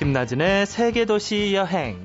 김나진의 0.00 0.64
세계도시 0.64 1.54
여행. 1.54 1.98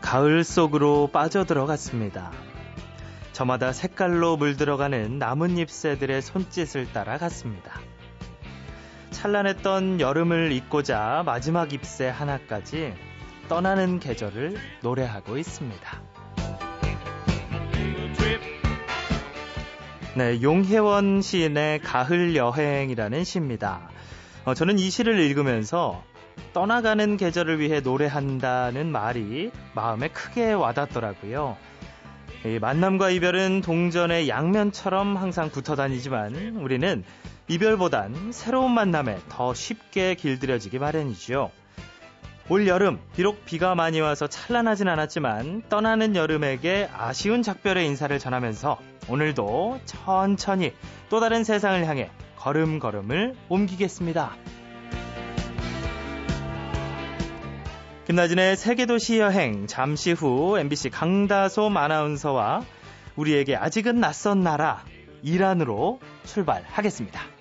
가을 0.00 0.44
속으로 0.44 1.08
빠져들어갔습니다. 1.12 2.30
저마다 3.32 3.72
색깔로 3.72 4.36
물들어가는 4.36 5.18
나뭇잎새들의 5.18 6.22
손짓을 6.22 6.92
따라 6.92 7.18
갔습니다. 7.18 7.80
찬란했던 9.10 10.00
여름을 10.00 10.52
잊고자 10.52 11.24
마지막 11.26 11.72
잎새 11.72 12.06
하나까지 12.06 12.94
떠나는 13.48 13.98
계절을 13.98 14.56
노래하고 14.82 15.38
있습니다. 15.38 16.07
네, 20.18 20.42
용혜원 20.42 21.22
시인의 21.22 21.78
가을 21.78 22.34
여행이라는 22.34 23.22
시입니다. 23.22 23.88
어, 24.44 24.52
저는 24.52 24.80
이 24.80 24.90
시를 24.90 25.20
읽으면서 25.20 26.02
떠나가는 26.52 27.16
계절을 27.16 27.60
위해 27.60 27.78
노래한다는 27.78 28.90
말이 28.90 29.52
마음에 29.76 30.08
크게 30.08 30.54
와닿더라고요. 30.54 31.56
만남과 32.60 33.10
이별은 33.10 33.60
동전의 33.60 34.28
양면처럼 34.28 35.16
항상 35.16 35.50
붙어 35.50 35.76
다니지만 35.76 36.56
우리는 36.56 37.04
이별보단 37.46 38.32
새로운 38.32 38.72
만남에 38.72 39.18
더 39.28 39.54
쉽게 39.54 40.16
길들여지기 40.16 40.80
마련이지요. 40.80 41.52
올 42.50 42.66
여름, 42.66 42.98
비록 43.14 43.44
비가 43.44 43.74
많이 43.74 44.00
와서 44.00 44.26
찬란하진 44.26 44.88
않았지만 44.88 45.64
떠나는 45.68 46.16
여름에게 46.16 46.88
아쉬운 46.96 47.42
작별의 47.42 47.86
인사를 47.86 48.18
전하면서 48.18 48.78
오늘도 49.10 49.80
천천히 49.84 50.72
또 51.10 51.20
다른 51.20 51.44
세상을 51.44 51.84
향해 51.86 52.10
걸음걸음을 52.36 53.34
옮기겠습니다. 53.50 54.34
김나진의 58.06 58.56
세계도시 58.56 59.18
여행 59.18 59.66
잠시 59.66 60.12
후 60.12 60.58
MBC 60.58 60.88
강다솜 60.88 61.76
아나운서와 61.76 62.64
우리에게 63.16 63.56
아직은 63.56 64.00
낯선 64.00 64.40
나라 64.40 64.82
이란으로 65.22 66.00
출발하겠습니다. 66.24 67.37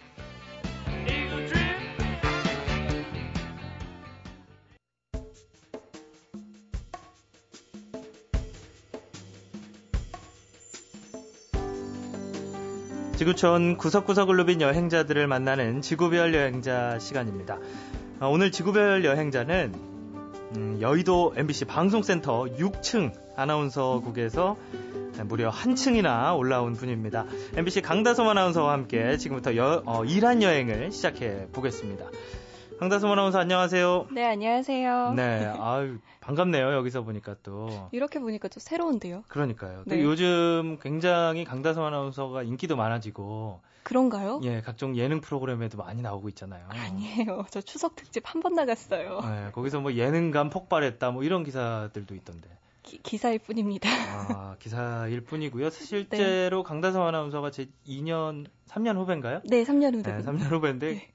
지구촌 13.28 13.76
구석구석을 13.76 14.38
누빈 14.38 14.62
여행자들을 14.62 15.28
만나는 15.28 15.82
지구별 15.82 16.34
여행자 16.34 16.98
시간입니다. 16.98 17.58
아, 18.22 18.28
오늘 18.28 18.52
지구별 18.54 19.04
여행자는 19.04 19.74
음, 20.56 20.78
여의도 20.80 21.34
MBC 21.36 21.66
방송센터 21.66 22.46
6층 22.58 23.12
아나운서국에서 23.36 24.56
무려 25.26 25.50
한 25.50 25.76
층이나 25.76 26.36
올라온 26.36 26.72
분입니다. 26.72 27.26
MBC 27.58 27.82
강다솜 27.82 28.30
아나운서와 28.30 28.72
함께 28.72 29.18
지금부터 29.18 29.58
여, 29.58 29.84
어, 29.86 30.06
이란 30.06 30.42
여행을 30.42 30.94
시작해 30.94 31.48
보겠습니다. 31.52 32.06
강다솜 32.80 33.10
아나운서 33.12 33.40
안녕하세요. 33.40 34.08
네, 34.12 34.24
안녕하세요. 34.26 35.14
네, 35.16 35.46
아유, 35.60 35.98
반갑네요. 36.22 36.74
여기서 36.74 37.02
보니까 37.04 37.36
또. 37.42 37.90
이렇게 37.92 38.20
보니까 38.20 38.48
좀 38.50 38.60
새로운데요. 38.60 39.24
그러니까요. 39.28 39.84
네. 39.88 40.04
요즘 40.04 40.78
굉장히 40.82 41.44
강다솜 41.44 41.84
아나운서가 41.84 42.44
인기도 42.44 42.76
많아지고. 42.76 43.62
그런가요? 43.82 44.42
예, 44.44 44.62
각종 44.62 44.96
예능 44.98 45.22
프로그램에도 45.22 45.78
많이 45.78 46.02
나오고 46.02 46.30
있잖아요. 46.30 46.66
아니에요. 46.70 47.46
저 47.50 47.62
추석 47.62 47.96
특집 47.96 48.24
한 48.26 48.42
번 48.42 48.54
나갔어요. 48.54 49.22
네, 49.22 49.52
거기서 49.54 49.80
뭐 49.80 49.94
예능감 49.94 50.50
폭발했다 50.52 51.10
뭐 51.12 51.24
이런 51.24 51.44
기사들도 51.44 52.14
있던데. 52.16 52.50
기, 52.84 53.18
사일 53.18 53.40
뿐입니다. 53.40 53.90
아, 54.38 54.56
기사일 54.60 55.22
뿐이고요. 55.22 55.70
실제로 55.72 56.64
네. 56.64 56.68
강다솜 56.68 57.02
아나운서가 57.02 57.50
제 57.52 57.70
2년, 57.88 58.46
3년 58.70 58.96
후배인가요? 58.98 59.42
네, 59.46 59.64
3년 59.64 59.96
후배. 59.96 60.12
네, 60.16 60.22
3년 60.24 60.52
후배인데 60.52 60.94
네. 60.94 61.08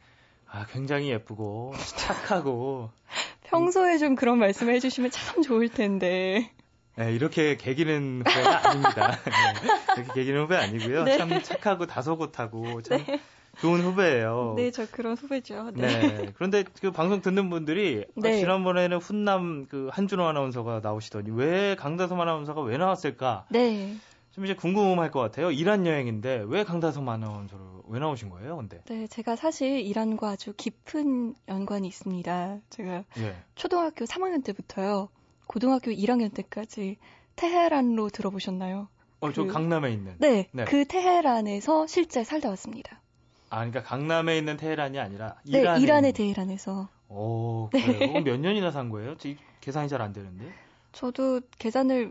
아, 0.53 0.67
굉장히 0.71 1.09
예쁘고 1.09 1.73
착하고 1.97 2.91
평소에 3.45 3.97
좀 3.97 4.15
그런 4.15 4.39
말씀을 4.39 4.75
해주시면 4.75 5.11
참 5.11 5.43
좋을 5.43 5.71
텐데. 5.71 6.51
네, 6.97 7.15
이렇게 7.15 7.57
개기는 7.57 8.23
후배가 8.27 8.69
아닙니다. 8.69 9.19
네, 9.25 10.03
이렇게 10.03 10.13
개기는 10.13 10.43
후배 10.43 10.57
아니고요. 10.57 11.05
네. 11.05 11.17
참 11.17 11.43
착하고 11.43 11.87
다소곳하고 11.87 12.83
참 12.83 12.99
네. 12.99 13.21
좋은 13.61 13.81
후배예요. 13.81 14.53
네, 14.59 14.71
저 14.71 14.87
그런 14.91 15.17
후배죠. 15.17 15.71
네. 15.75 15.87
네. 15.87 16.33
그런데 16.35 16.65
그 16.83 16.91
방송 16.91 17.23
듣는 17.23 17.49
분들이 17.49 18.05
아, 18.07 18.21
네. 18.21 18.35
아, 18.35 18.37
지난번에는 18.37 18.99
훈남 18.99 19.67
그 19.69 19.89
한준호 19.91 20.23
아나운서가 20.23 20.81
나오시더니 20.83 21.31
왜 21.31 21.77
강다솜 21.77 22.21
아나운서가 22.21 22.61
왜 22.61 22.77
나왔을까? 22.77 23.47
네. 23.49 23.97
좀 24.33 24.45
이제 24.45 24.55
궁금할 24.55 25.11
것 25.11 25.21
같아요. 25.21 25.51
이란 25.51 25.87
여행인데 25.87 26.45
왜 26.47 26.63
강다솜 26.65 27.09
아나운서로 27.09 27.72
왜 27.93 28.01
나오신 28.01 28.31
거예요, 28.31 28.57
근데? 28.57 28.81
네, 28.87 29.07
제가 29.07 29.37
사실 29.37 29.81
이란과 29.81 30.31
아주 30.31 30.55
깊은 30.57 31.35
연관이 31.49 31.87
있습니다. 31.89 32.59
제가 32.71 33.05
예. 33.19 33.37
초등학교 33.55 34.07
3학년 34.07 34.43
때부터요, 34.43 35.11
고등학교 35.47 35.91
1학년 35.91 36.33
때까지 36.33 36.97
테헤란로 37.37 38.09
들어보셨나요? 38.09 38.89
어, 39.21 39.27
그, 39.29 39.35
저 39.35 39.47
강남에 39.47 39.93
있는. 39.93 40.15
네, 40.19 40.49
네, 40.53 40.65
그 40.65 40.87
테헤란에서 40.87 41.87
실제 41.87 42.25
살다 42.25 42.49
왔습니다. 42.49 43.03
아, 43.51 43.57
그러니까 43.59 43.83
강남에 43.83 44.39
있는 44.39 44.57
테헤란이 44.57 44.99
아니라 44.99 45.37
이란에 45.45 45.79
네, 45.79 45.83
이란의 45.83 46.13
테헤란에서. 46.15 46.89
오, 47.11 47.69
그래요? 47.71 47.99
네. 47.99 48.21
몇 48.23 48.41
년이나 48.41 48.71
산 48.71 48.89
거예요? 48.89 49.17
계산이 49.61 49.91
잘 49.91 50.01
안 50.01 50.15
되는데. 50.15 50.51
저도 50.93 51.43
계산을 51.59 52.11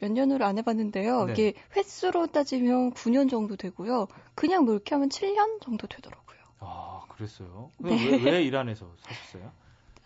몇 0.00 0.10
년으로 0.10 0.44
안 0.44 0.58
해봤는데요. 0.58 1.26
네. 1.26 1.32
이게 1.32 1.54
횟수로 1.76 2.26
따지면 2.28 2.92
9년 2.94 3.30
정도 3.30 3.56
되고요. 3.56 4.08
그냥 4.34 4.64
뭐 4.64 4.74
이렇게 4.74 4.94
하면 4.94 5.08
7년 5.08 5.60
정도 5.62 5.86
되더라고요. 5.86 6.38
아, 6.60 7.02
그랬어요? 7.08 7.70
네. 7.78 7.90
왜, 7.90 8.30
왜 8.32 8.42
이란에서 8.42 8.86
사셨어요? 9.00 9.52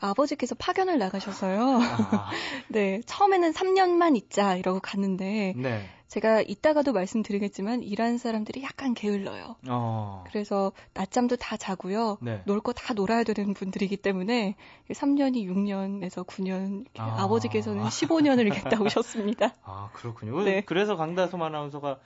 아버지께서 0.00 0.55
파견을 0.56 0.99
나가셔서요. 0.99 1.78
아. 1.81 2.31
네, 2.69 3.00
처음에는 3.06 3.53
3년만 3.53 4.16
있자 4.16 4.56
이러고 4.56 4.81
갔는데 4.81 5.55
네. 5.56 5.88
제가 6.15 6.43
이따가도 6.43 6.93
말씀드리겠지만 6.93 7.83
이란 7.83 8.19
사람들이 8.19 8.63
약간 8.63 8.95
게을러요. 8.95 9.57
어. 9.69 10.23
그래서 10.29 10.71
낮잠도 10.93 11.35
다 11.35 11.57
자고요. 11.57 12.19
네. 12.21 12.41
놀거 12.45 12.73
다 12.73 12.95
놀아야 12.95 13.25
되는 13.25 13.53
분들이기 13.53 13.97
때문에 13.97 14.55
3년이 14.91 15.45
6년에서 15.45 16.25
9년, 16.25 16.85
아. 16.99 17.27
버지께서는 17.27 17.83
15년을 17.83 18.47
있다 18.47 18.81
오셨습니다. 18.81 19.55
아 19.65 19.91
그렇군요. 19.93 20.41
네. 20.45 20.61
그래서 20.61 20.95
강다솜 20.95 21.43
아나운서가 21.43 21.99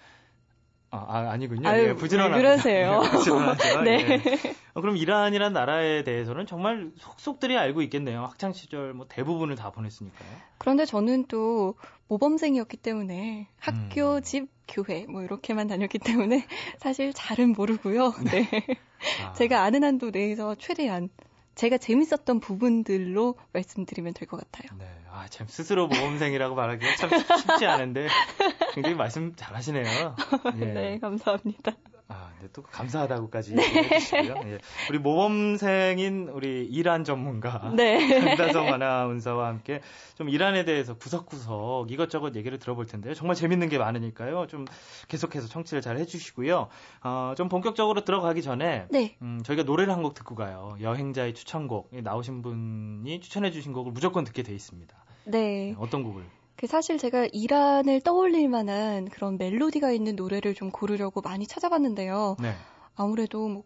아, 0.91 1.31
아 1.31 1.37
니군요 1.37 1.69
아유, 1.69 1.89
예, 1.89 1.95
부지런하죠. 1.95 2.41
그러세요. 2.41 3.01
부지런하죠. 3.13 3.83
네. 3.83 3.99
예. 4.09 4.23
어, 4.73 4.81
그럼 4.81 4.97
이란이란 4.97 5.53
나라에 5.53 6.03
대해서는 6.03 6.47
정말 6.47 6.91
속속들이 6.97 7.59
알고 7.59 7.83
있겠네요. 7.83 8.23
학창 8.25 8.53
시절 8.53 8.95
뭐 8.95 9.07
대부분을 9.09 9.55
다 9.55 9.71
보냈으니까요. 9.71 10.29
그런데 10.57 10.87
저는 10.87 11.27
또 11.27 11.75
모범생이었기 12.09 12.79
때문에 12.79 13.49
학교, 13.59 14.17
음. 14.17 14.23
집, 14.23 14.49
교회 14.67 15.07
뭐 15.07 15.23
이렇게만 15.23 15.67
다녔기 15.67 15.99
때문에 15.99 16.47
사실 16.79 17.13
잘은 17.13 17.53
모르고요. 17.53 18.13
네. 18.25 18.49
네. 18.51 19.25
아. 19.25 19.33
제가 19.33 19.63
아는 19.63 19.85
한도 19.85 20.11
내에서 20.11 20.55
최대한 20.55 21.09
제가 21.59 21.77
재밌었던 21.79 22.39
부분들로 22.41 23.35
말씀드리면 23.53 24.15
될 24.15 24.29
것 24.29 24.37
같아요. 24.39 24.71
네. 24.79 24.87
아, 25.11 25.27
참, 25.29 25.47
스스로 25.49 25.89
모범생이라고 25.89 26.55
말하기가 26.55 26.95
참 26.97 27.11
쉽지 27.39 27.67
않은데, 27.67 28.07
굉장히 28.75 28.95
말씀 28.97 29.35
잘 29.35 29.57
하시네요. 29.57 30.15
예. 30.61 30.65
네, 30.67 30.99
감사합니다. 31.01 31.73
아, 32.11 32.31
네, 32.41 32.49
또 32.55 32.63
감사하다고까지 32.63 33.55
네. 33.55 33.63
해주시고요. 33.63 34.35
예. 34.47 34.59
우리 34.89 34.99
모범생인 34.99 36.31
우리 36.33 36.65
이란 36.65 37.05
전문가 37.05 37.71
네. 37.77 37.99
강다성 38.37 38.73
아나운서와 38.73 39.49
함께 39.49 39.83
좀 40.15 40.31
이란에 40.31 40.65
대해서 40.65 40.97
구석구석 40.97 41.91
이것저것 41.93 42.35
얘기를 42.35 42.59
들어볼 42.59 42.87
텐데요. 42.87 43.13
정말 43.13 43.37
재밌는 43.37 43.69
게 43.69 43.77
많으니까요. 43.77 44.47
좀 44.47 44.65
계속해서 45.09 45.49
청취를 45.49 45.83
잘 45.83 45.99
해주시고요. 45.99 46.69
어, 47.05 47.35
좀 47.37 47.51
본격적으로 47.51 48.05
들어가기 48.05 48.41
전에 48.43 48.87
네. 48.91 49.17
음, 49.21 49.43
저희가 49.45 49.65
노래를 49.65 49.93
한 49.93 49.99
곡 49.99 50.15
듣고 50.15 50.37
가요. 50.37 50.77
여행자의 50.81 51.35
추천곡 51.35 51.91
나오신 51.93 52.41
분이 52.43 53.21
추천해주신 53.21 53.73
곡을 53.73 53.91
무조건 53.93 54.23
듣게 54.25 54.43
돼 54.45 54.55
있습니다. 54.55 54.97
네. 55.25 55.39
네 55.41 55.75
어떤 55.79 56.05
곡을? 56.05 56.23
그 56.59 56.67
사실 56.67 56.99
제가 56.99 57.29
이란을 57.33 58.01
떠올릴 58.01 58.49
만한 58.49 59.09
그런 59.09 59.39
멜로디가 59.39 59.93
있는 59.93 60.17
노래를 60.17 60.55
좀 60.55 60.73
고르려고 60.73 61.21
많이 61.21 61.47
찾아봤는데요. 61.47 62.37
네. 62.41 62.53
아무래도 62.97 63.47
뭐 63.49 63.63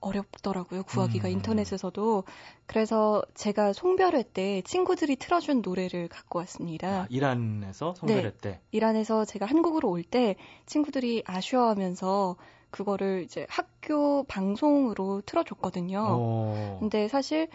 어렵더라고요. 0.00 0.82
구하기가 0.82 1.28
음. 1.28 1.32
인터넷에서도. 1.32 2.24
그래서 2.66 3.22
제가 3.34 3.72
송별회 3.72 4.24
때 4.34 4.62
친구들이 4.64 5.14
틀어준 5.14 5.62
노래를 5.62 6.08
갖고 6.08 6.40
왔습니다. 6.40 7.02
아, 7.02 7.06
이란에서 7.08 7.94
송별회 7.94 8.22
네. 8.22 8.36
때? 8.40 8.60
이란에서 8.72 9.24
제가 9.24 9.46
한국으로 9.46 9.88
올 9.88 10.02
때 10.02 10.34
친구들이 10.66 11.22
아쉬워하면서 11.24 12.34
그거를 12.70 13.22
이제 13.22 13.46
학교 13.48 14.24
방송으로 14.24 15.22
틀어줬거든요. 15.24 16.00
오. 16.00 16.78
근데 16.80 17.06
사실 17.06 17.46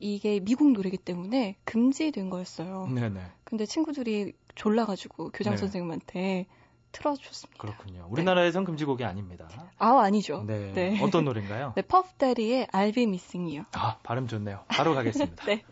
이게 0.00 0.40
미국 0.40 0.72
노래기 0.72 0.96
때문에 0.96 1.56
금지된 1.64 2.30
거였어요. 2.30 2.88
네네. 2.92 3.20
근데 3.44 3.66
친구들이 3.66 4.32
졸라가지고 4.54 5.30
교장 5.30 5.54
네. 5.54 5.58
선생님한테 5.58 6.46
틀어줬습니다. 6.92 7.60
그렇군요. 7.60 8.06
우리나라에선 8.10 8.64
네. 8.64 8.66
금지곡이 8.66 9.04
아닙니다. 9.04 9.48
아, 9.78 10.00
아니죠. 10.00 10.42
네. 10.46 10.72
네. 10.72 11.02
어떤 11.02 11.24
노래인가요? 11.24 11.74
네, 11.76 11.82
퍼프데리의 11.82 12.66
I'll 12.68 12.94
Be 12.94 13.04
Missing 13.04 13.56
You. 13.56 13.64
아, 13.72 13.98
발음 14.02 14.26
좋네요. 14.26 14.64
바로 14.68 14.94
가겠습니다. 14.94 15.44
네. 15.46 15.62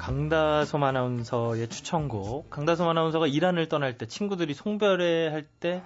강다솜 0.00 0.82
아나운서의 0.82 1.68
추천곡. 1.68 2.48
강다솜 2.48 2.88
아나운서가 2.88 3.26
이란을 3.26 3.68
떠날 3.68 3.98
때 3.98 4.06
친구들이 4.06 4.54
송별회 4.54 5.28
할 5.28 5.46
때 5.60 5.82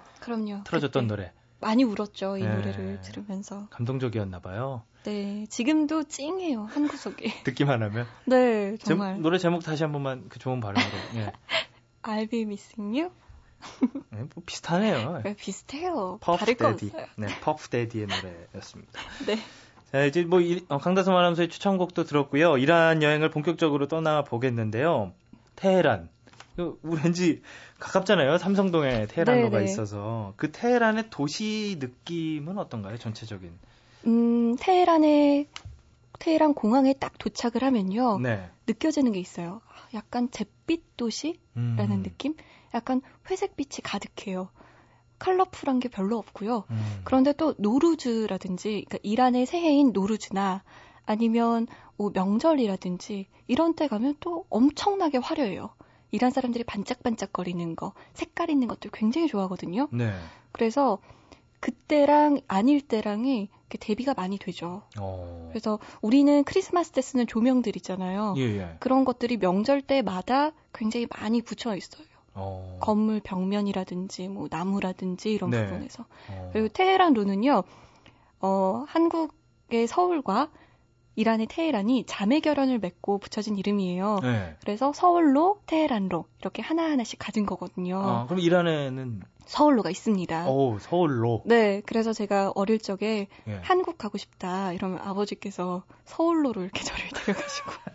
틀어줬던 0.64 1.08
노래. 1.08 1.32
많이 1.60 1.82
울었죠. 1.82 2.36
이 2.36 2.42
네. 2.42 2.54
노래를 2.54 3.00
들으면서. 3.00 3.66
감동적이었나 3.70 4.38
봐요. 4.38 4.82
네, 5.02 5.46
지금도 5.48 6.04
찡해요. 6.04 6.64
한 6.64 6.86
구석에. 6.86 7.26
듣기만 7.44 7.82
하면. 7.82 8.06
네, 8.26 8.76
정말. 8.76 9.16
제, 9.16 9.20
노래 9.20 9.38
제목 9.38 9.64
다시 9.64 9.82
한 9.82 9.90
번만 9.92 10.26
그 10.28 10.38
좋은 10.38 10.60
발음으로. 10.60 10.92
예. 11.16 11.32
I'll 12.02 12.30
be 12.30 12.42
missing 12.42 12.96
you. 12.96 13.10
네, 14.10 14.18
뭐 14.34 14.44
비슷하네요. 14.46 15.22
네, 15.24 15.34
비슷해요. 15.34 16.18
퍼프 16.20 16.54
데디. 16.54 16.92
네, 17.16 17.26
퍼프 17.40 17.68
데디의 17.68 18.06
노래였습니다. 18.06 19.00
네. 19.26 19.38
자, 19.94 20.04
이제 20.04 20.24
뭐 20.24 20.40
어, 20.70 20.78
강다솜 20.78 21.14
아나운서의 21.14 21.48
추천곡도 21.48 22.02
들었고요. 22.02 22.58
이란 22.58 23.00
여행을 23.00 23.30
본격적으로 23.30 23.86
떠나 23.86 24.24
보겠는데요. 24.24 25.12
테헤란. 25.54 26.08
왠지 26.82 27.42
가깝잖아요. 27.78 28.38
삼성동에 28.38 29.06
테헤란로가 29.06 29.58
네네. 29.58 29.70
있어서 29.70 30.32
그 30.36 30.50
테헤란의 30.50 31.10
도시 31.10 31.76
느낌은 31.78 32.58
어떤가요? 32.58 32.98
전체적인. 32.98 33.52
음, 34.08 34.56
테헤란의 34.58 35.46
테헤란 36.18 36.54
공항에 36.54 36.94
딱 36.94 37.16
도착을 37.18 37.62
하면요. 37.62 38.18
네. 38.18 38.50
느껴지는 38.66 39.12
게 39.12 39.20
있어요. 39.20 39.60
약간 39.94 40.28
잿빛 40.28 40.96
도시라는 40.96 41.38
음. 41.56 42.02
느낌? 42.02 42.34
약간 42.74 43.00
회색빛이 43.30 43.84
가득해요. 43.84 44.48
컬러풀한 45.24 45.80
게 45.80 45.88
별로 45.88 46.18
없고요. 46.18 46.64
음. 46.70 47.00
그런데 47.04 47.32
또 47.32 47.54
노루즈라든지 47.56 48.84
그러니까 48.86 48.98
이란의 49.02 49.46
새해인 49.46 49.92
노루즈나 49.92 50.62
아니면 51.06 51.66
뭐 51.96 52.10
명절이라든지 52.12 53.26
이런 53.46 53.74
때 53.74 53.88
가면 53.88 54.16
또 54.20 54.44
엄청나게 54.50 55.18
화려해요. 55.18 55.70
이란 56.10 56.30
사람들이 56.30 56.64
반짝반짝거리는 56.64 57.74
거, 57.74 57.92
색깔 58.12 58.50
있는 58.50 58.68
것들 58.68 58.90
굉장히 58.92 59.26
좋아하거든요. 59.26 59.88
네. 59.92 60.12
그래서 60.52 60.98
그때랑 61.60 62.40
아닐 62.46 62.80
때랑이 62.80 63.48
대비가 63.80 64.14
많이 64.14 64.38
되죠. 64.38 64.82
어. 65.00 65.48
그래서 65.50 65.80
우리는 66.02 66.44
크리스마스 66.44 66.92
때 66.92 67.00
쓰는 67.00 67.26
조명들 67.26 67.76
있잖아요. 67.76 68.34
예, 68.36 68.42
예. 68.42 68.76
그런 68.78 69.04
것들이 69.04 69.38
명절 69.38 69.82
때마다 69.82 70.52
굉장히 70.72 71.08
많이 71.10 71.42
붙여 71.42 71.74
있어요. 71.74 72.06
어. 72.34 72.78
건물 72.80 73.20
벽면이라든지 73.20 74.28
뭐 74.28 74.48
나무라든지 74.50 75.32
이런 75.32 75.50
네. 75.50 75.66
부분에서 75.66 76.04
어. 76.30 76.50
그리고 76.52 76.68
테헤란 76.68 77.14
루는요 77.14 77.62
어, 78.40 78.84
한국의 78.88 79.86
서울과 79.86 80.50
이란의 81.16 81.46
테헤란이 81.46 82.04
자매 82.06 82.40
결혼을 82.40 82.78
맺고 82.78 83.18
붙여진 83.18 83.56
이름이에요. 83.56 84.18
네. 84.22 84.56
그래서 84.60 84.92
서울로 84.92 85.60
테헤란로 85.66 86.24
이렇게 86.40 86.60
하나 86.60 86.84
하나씩 86.84 87.18
가진 87.18 87.46
거거든요. 87.46 87.98
아, 87.98 88.26
그럼 88.26 88.40
이란에는 88.40 89.22
서울로가 89.46 89.90
있습니다. 89.90 90.48
오, 90.50 90.78
서울로. 90.80 91.42
네, 91.44 91.82
그래서 91.86 92.12
제가 92.12 92.52
어릴 92.54 92.78
적에 92.78 93.28
예. 93.46 93.60
한국 93.62 93.98
가고 93.98 94.18
싶다 94.18 94.72
이러면 94.72 94.98
아버지께서 94.98 95.84
서울로로 96.04 96.62
이렇게 96.62 96.82
저를 96.82 97.04
데려가시고 97.14 97.70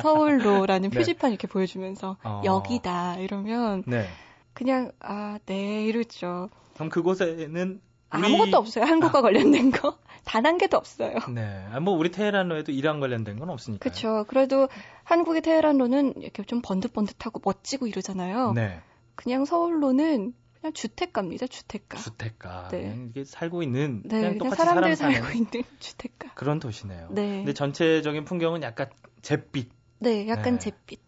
서울로라는 0.00 0.90
네. 0.90 0.98
표지판 0.98 1.30
이렇게 1.30 1.46
보여주면서 1.46 2.16
어. 2.22 2.42
여기다 2.44 3.16
이러면 3.16 3.84
네. 3.86 4.06
그냥 4.52 4.92
아, 5.00 5.38
네 5.46 5.84
이러죠. 5.84 6.48
그럼 6.74 6.88
그곳에는 6.88 7.80
우리... 8.14 8.24
아무것도 8.24 8.56
없어요. 8.56 8.84
한국과 8.84 9.18
아. 9.20 9.22
관련된 9.22 9.70
거. 9.70 9.98
단 10.24 10.46
한 10.46 10.56
개도 10.58 10.76
없어요. 10.76 11.16
네. 11.34 11.66
아, 11.72 11.80
뭐 11.80 11.94
우리 11.94 12.10
테헤란로에도 12.10 12.72
이란 12.72 13.00
관련된 13.00 13.38
건 13.38 13.50
없으니까. 13.50 13.82
그렇죠. 13.82 14.24
그래도 14.28 14.68
한국의 15.04 15.42
테헤란로는 15.42 16.14
이렇게 16.20 16.44
좀 16.44 16.60
번듯번듯하고 16.62 17.40
멋지고 17.44 17.86
이러잖아요. 17.86 18.52
네. 18.52 18.80
그냥 19.14 19.44
서울로는 19.44 20.32
그냥 20.62 20.72
주택가입니다. 20.74 21.48
주택가. 21.48 21.98
주택가. 21.98 22.68
네. 22.70 22.96
이게 23.10 23.24
살고 23.24 23.64
있는 23.64 24.02
네, 24.04 24.20
그냥 24.20 24.38
똑같이 24.38 24.56
사람들 24.62 24.94
사람 24.96 25.12
살고 25.14 25.30
있는 25.36 25.64
주택가. 25.80 26.32
그런 26.34 26.60
도시네요. 26.60 27.08
네. 27.10 27.38
근데 27.38 27.52
전체적인 27.52 28.24
풍경은 28.24 28.62
약간 28.62 28.88
잿빛. 29.22 29.70
네, 29.98 30.28
약간 30.28 30.58
네. 30.58 30.70
잿빛. 30.70 31.00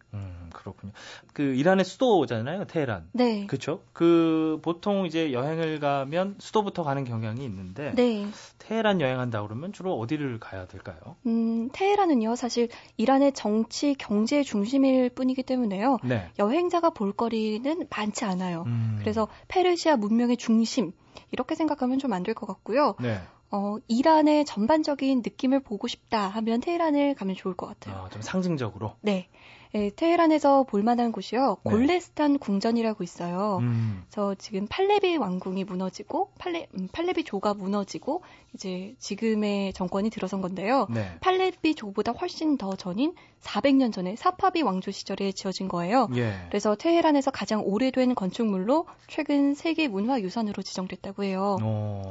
음, 0.55 0.59
그렇군요. 0.61 0.91
그 1.33 1.41
이란의 1.55 1.85
수도잖아요, 1.85 2.65
테헤란. 2.65 3.09
네. 3.11 3.45
그렇죠? 3.47 3.81
그 3.93 4.59
보통 4.61 5.05
이제 5.05 5.33
여행을 5.33 5.79
가면 5.79 6.35
수도부터 6.39 6.83
가는 6.83 7.03
경향이 7.03 7.43
있는데 7.45 7.93
네. 7.95 8.25
테헤란 8.59 9.01
여행한다 9.01 9.41
그러면 9.43 9.73
주로 9.73 9.97
어디를 9.99 10.39
가야 10.39 10.65
될까요? 10.67 10.97
음, 11.25 11.69
테헤란은요, 11.73 12.35
사실 12.35 12.69
이란의 12.97 13.33
정치 13.33 13.95
경제 13.95 14.43
중심일 14.43 15.09
뿐이기 15.09 15.43
때문에요. 15.43 15.97
네. 16.03 16.29
여행자가 16.39 16.89
볼거리는 16.91 17.87
많지 17.89 18.25
않아요. 18.25 18.63
음. 18.67 18.97
그래서 18.99 19.27
페르시아 19.47 19.95
문명의 19.97 20.37
중심 20.37 20.91
이렇게 21.31 21.55
생각하면 21.55 21.99
좀 21.99 22.13
안 22.13 22.23
될 22.23 22.33
것 22.33 22.45
같고요. 22.47 22.95
네. 22.99 23.19
어, 23.51 23.77
이란의 23.87 24.43
전반적인 24.45 25.19
느낌을 25.23 25.61
보고 25.61 25.87
싶다 25.87 26.27
하면 26.29 26.59
테헤란을 26.61 27.13
가면 27.15 27.35
좋을 27.35 27.55
것 27.55 27.67
같아요. 27.67 28.03
아, 28.05 28.09
좀 28.09 28.21
상징적으로? 28.21 28.95
네. 29.01 29.29
네, 29.73 29.91
테헤란에서 29.95 30.63
볼만한 30.63 31.11
곳이요. 31.11 31.57
네. 31.63 31.71
골레스탄 31.71 32.39
궁전이라고 32.39 33.03
있어요. 33.03 33.57
음. 33.61 34.03
그래서 34.09 34.35
지금 34.35 34.67
팔레비 34.69 35.17
왕궁이 35.17 35.63
무너지고 35.65 36.31
팔레 36.37 36.67
음, 36.77 36.87
팔레비 36.91 37.23
조가 37.23 37.53
무너지고 37.53 38.23
이제 38.53 38.95
지금의 38.99 39.73
정권이 39.73 40.09
들어선 40.09 40.41
건데요. 40.41 40.87
네. 40.89 41.17
팔레비 41.19 41.75
조보다 41.75 42.13
훨씬 42.13 42.57
더 42.57 42.75
전인 42.75 43.13
400년 43.41 43.93
전에 43.93 44.15
사파비 44.15 44.61
왕조 44.61 44.91
시절에 44.91 45.31
지어진 45.31 45.67
거예요. 45.67 46.07
예. 46.15 46.33
그래서 46.49 46.75
테헤란에서 46.75 47.31
가장 47.31 47.61
오래된 47.63 48.15
건축물로 48.15 48.87
최근 49.07 49.53
세계 49.53 49.87
문화유산으로 49.87 50.63
지정됐다고 50.63 51.23
해요. 51.23 51.57
오. 51.61 52.09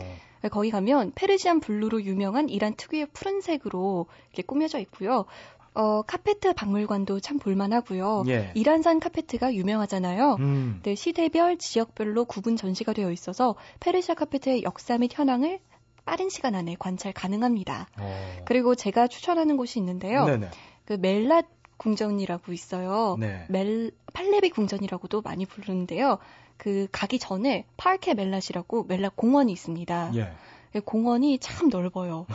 거기 0.51 0.71
가면 0.71 1.13
Persian 1.14 1.61
blue로 1.61 2.03
유명한 2.03 2.49
이란 2.49 2.75
특유의 2.77 3.07
푸른색으로 3.13 4.07
이렇게 4.29 4.43
꾸며져 4.43 4.79
있고요. 4.81 5.25
어, 5.75 6.02
카페트 6.02 6.54
박물관도 6.54 7.21
참 7.21 7.38
볼만하고요. 7.38 8.25
예. 8.28 8.52
이란산 8.54 9.00
카페트가 9.00 9.54
유명하잖아요. 9.54 10.37
음. 10.38 10.81
네, 10.85 10.95
시대별, 10.95 11.59
지역별로 11.59 12.25
구분 12.25 12.57
전시가 12.57 12.93
되어 12.93 13.11
있어서 13.11 13.57
페르시아 13.81 14.14
카페트의 14.14 14.62
역사 14.62 14.97
및 14.99 15.11
현황을 15.12 15.59
빠른 16.04 16.28
시간 16.28 16.54
안에 16.54 16.76
관찰 16.78 17.12
가능합니다. 17.12 17.88
오. 17.99 18.02
어. 18.04 18.37
그리고 18.45 18.75
제가 18.75 19.09
추천하는 19.09 19.57
곳이 19.57 19.78
있는데요. 19.81 20.25
네네. 20.25 20.49
그 20.85 20.97
멜랏 20.97 21.47
궁전이라고 21.76 22.52
있어요. 22.52 23.16
네. 23.19 23.47
멜 23.49 23.90
팔레비 24.12 24.50
궁전이라고도 24.50 25.23
많이 25.23 25.45
부르는데요. 25.45 26.19
그 26.57 26.87
가기 26.93 27.19
전에 27.19 27.66
파르케 27.76 28.14
멜랏이라고 28.14 28.87
멜랏 28.88 29.16
공원이 29.16 29.50
있습니다. 29.52 30.12
예. 30.14 30.33
공원이 30.81 31.38
참 31.38 31.69
넓어요. 31.69 32.26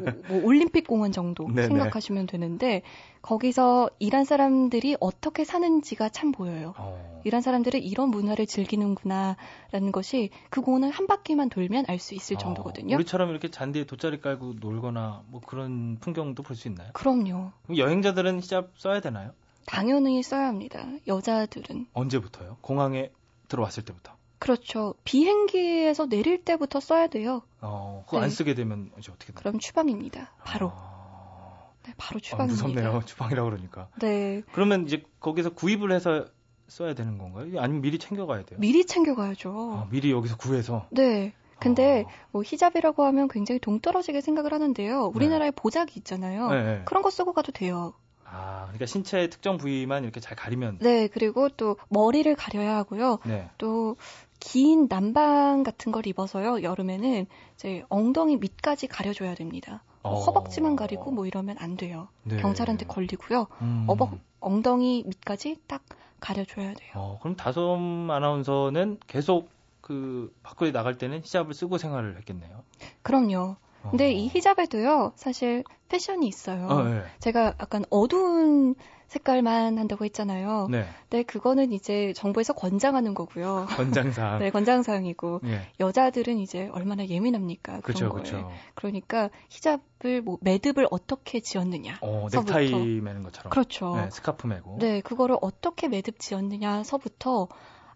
뭐, 0.00 0.12
뭐 0.28 0.44
올림픽 0.44 0.86
공원 0.86 1.12
정도 1.12 1.46
생각하시면 1.54 2.26
되는데 2.26 2.82
거기서 3.22 3.90
일한 3.98 4.24
사람들이 4.24 4.96
어떻게 5.00 5.44
사는지가 5.44 6.08
참 6.10 6.32
보여요. 6.32 6.74
어. 6.78 7.20
일한 7.24 7.42
사람들은 7.42 7.82
이런 7.82 8.10
문화를 8.10 8.46
즐기는구나라는 8.46 9.92
것이 9.92 10.30
그 10.50 10.60
공원을 10.60 10.90
한 10.90 11.06
바퀴만 11.06 11.48
돌면 11.48 11.86
알 11.88 11.98
수 11.98 12.14
있을 12.14 12.36
어. 12.36 12.38
정도거든요. 12.38 12.94
우리처럼 12.96 13.30
이렇게 13.30 13.50
잔디에 13.50 13.84
돗자리 13.84 14.20
깔고 14.20 14.54
놀거나 14.60 15.22
뭐 15.28 15.40
그런 15.44 15.96
풍경도 16.00 16.42
볼 16.42 16.56
수 16.56 16.68
있나요? 16.68 16.90
그럼요. 16.92 17.50
여행자들은 17.76 18.40
히잡 18.40 18.70
써야 18.76 19.00
되나요? 19.00 19.32
당연히 19.66 20.22
써야 20.22 20.46
합니다. 20.46 20.86
여자들은. 21.08 21.86
언제부터요? 21.92 22.58
공항에 22.60 23.10
들어왔을 23.48 23.84
때부터? 23.84 24.12
그렇죠. 24.38 24.94
비행기에서 25.04 26.06
내릴 26.06 26.44
때부터 26.44 26.80
써야 26.80 27.06
돼요. 27.06 27.42
어, 27.60 28.04
그거 28.06 28.18
네. 28.18 28.24
안 28.24 28.30
쓰게 28.30 28.54
되면 28.54 28.90
이제 28.98 29.10
어떻게 29.12 29.32
돼요? 29.32 29.36
그럼 29.36 29.58
추방입니다. 29.58 30.32
바로. 30.44 30.72
아... 30.74 31.70
네, 31.84 31.94
바로 31.96 32.20
추방입니다. 32.20 32.64
아, 32.64 32.68
무섭네요. 32.68 33.02
추방이라고 33.06 33.48
그러니까. 33.48 33.88
네. 34.00 34.42
그러면 34.52 34.84
이제 34.86 35.02
거기서 35.20 35.50
구입을 35.50 35.92
해서 35.92 36.26
써야 36.68 36.94
되는 36.94 37.16
건가요? 37.18 37.60
아니면 37.60 37.80
미리 37.80 37.98
챙겨가야 37.98 38.44
돼요? 38.44 38.58
미리 38.60 38.84
챙겨가야죠. 38.84 39.50
아, 39.52 39.88
미리 39.90 40.10
여기서 40.10 40.36
구해서? 40.36 40.86
네. 40.90 41.32
근데 41.58 42.04
아... 42.06 42.28
뭐 42.32 42.42
히잡이라고 42.44 43.04
하면 43.04 43.28
굉장히 43.28 43.58
동떨어지게 43.60 44.20
생각을 44.20 44.52
하는데요. 44.52 45.12
우리나라에 45.14 45.50
네. 45.50 45.54
보자기 45.54 45.98
있잖아요. 45.98 46.50
네, 46.50 46.62
네. 46.62 46.82
그런 46.84 47.02
거 47.02 47.10
쓰고 47.10 47.32
가도 47.32 47.52
돼요. 47.52 47.94
아, 48.28 48.64
그러니까 48.64 48.86
신체의 48.86 49.30
특정 49.30 49.56
부위만 49.56 50.02
이렇게 50.02 50.20
잘 50.20 50.36
가리면. 50.36 50.78
네, 50.80 51.08
그리고 51.08 51.48
또 51.48 51.76
머리를 51.88 52.34
가려야 52.34 52.76
하고요. 52.76 53.18
네. 53.24 53.48
또 53.56 53.96
긴 54.40 54.88
남방 54.88 55.62
같은 55.62 55.92
걸 55.92 56.06
입어서요. 56.06 56.62
여름에는 56.62 57.26
이제 57.54 57.84
엉덩이 57.88 58.36
밑까지 58.36 58.86
가려줘야 58.86 59.34
됩니다. 59.34 59.82
어... 60.02 60.14
허벅지만 60.14 60.76
가리고 60.76 61.10
뭐 61.10 61.26
이러면 61.26 61.56
안 61.58 61.76
돼요. 61.76 62.08
네. 62.22 62.36
경찰한테 62.36 62.86
걸리고요. 62.86 63.46
음... 63.62 63.84
어벅 63.88 64.18
엉덩이 64.40 65.04
밑까지 65.06 65.60
딱 65.66 65.82
가려줘야 66.20 66.74
돼요. 66.74 66.92
어, 66.94 67.18
그럼 67.20 67.36
다솜 67.36 68.10
아나운서는 68.10 68.98
계속 69.06 69.50
그 69.80 70.34
밖에 70.42 70.72
나갈 70.72 70.98
때는 70.98 71.18
히잡을 71.18 71.54
쓰고 71.54 71.78
생활을 71.78 72.16
했겠네요. 72.18 72.62
그럼요. 73.02 73.56
근데 73.90 74.06
어. 74.06 74.08
이 74.08 74.28
히잡에도요, 74.28 75.12
사실 75.16 75.64
패션이 75.88 76.26
있어요. 76.26 76.66
어, 76.66 76.82
네. 76.84 77.02
제가 77.20 77.54
약간 77.60 77.84
어두운 77.90 78.74
색깔만 79.08 79.78
한다고 79.78 80.04
했잖아요. 80.04 80.66
네. 80.70 80.84
네, 81.10 81.22
그거는 81.22 81.72
이제 81.72 82.12
정부에서 82.14 82.52
권장하는 82.52 83.14
거고요. 83.14 83.66
권장사항. 83.68 84.38
네, 84.42 84.50
권장사항이고 84.50 85.40
네. 85.44 85.60
여자들은 85.78 86.38
이제 86.38 86.68
얼마나 86.72 87.06
예민합니까? 87.06 87.80
그런 87.80 88.10
거에. 88.10 88.22
그쵸. 88.22 88.50
그러니까 88.74 89.30
히잡을 89.48 90.22
뭐 90.22 90.38
매듭을 90.40 90.88
어떻게 90.90 91.40
지었느냐. 91.40 91.98
어, 92.00 92.26
넥타이 92.32 93.00
매는 93.00 93.22
것처럼. 93.22 93.50
그렇죠. 93.50 93.94
네, 93.94 94.10
스카프 94.10 94.48
매고. 94.48 94.78
네, 94.80 95.00
그거를 95.00 95.36
어떻게 95.40 95.88
매듭 95.88 96.18
지었느냐서부터 96.18 97.48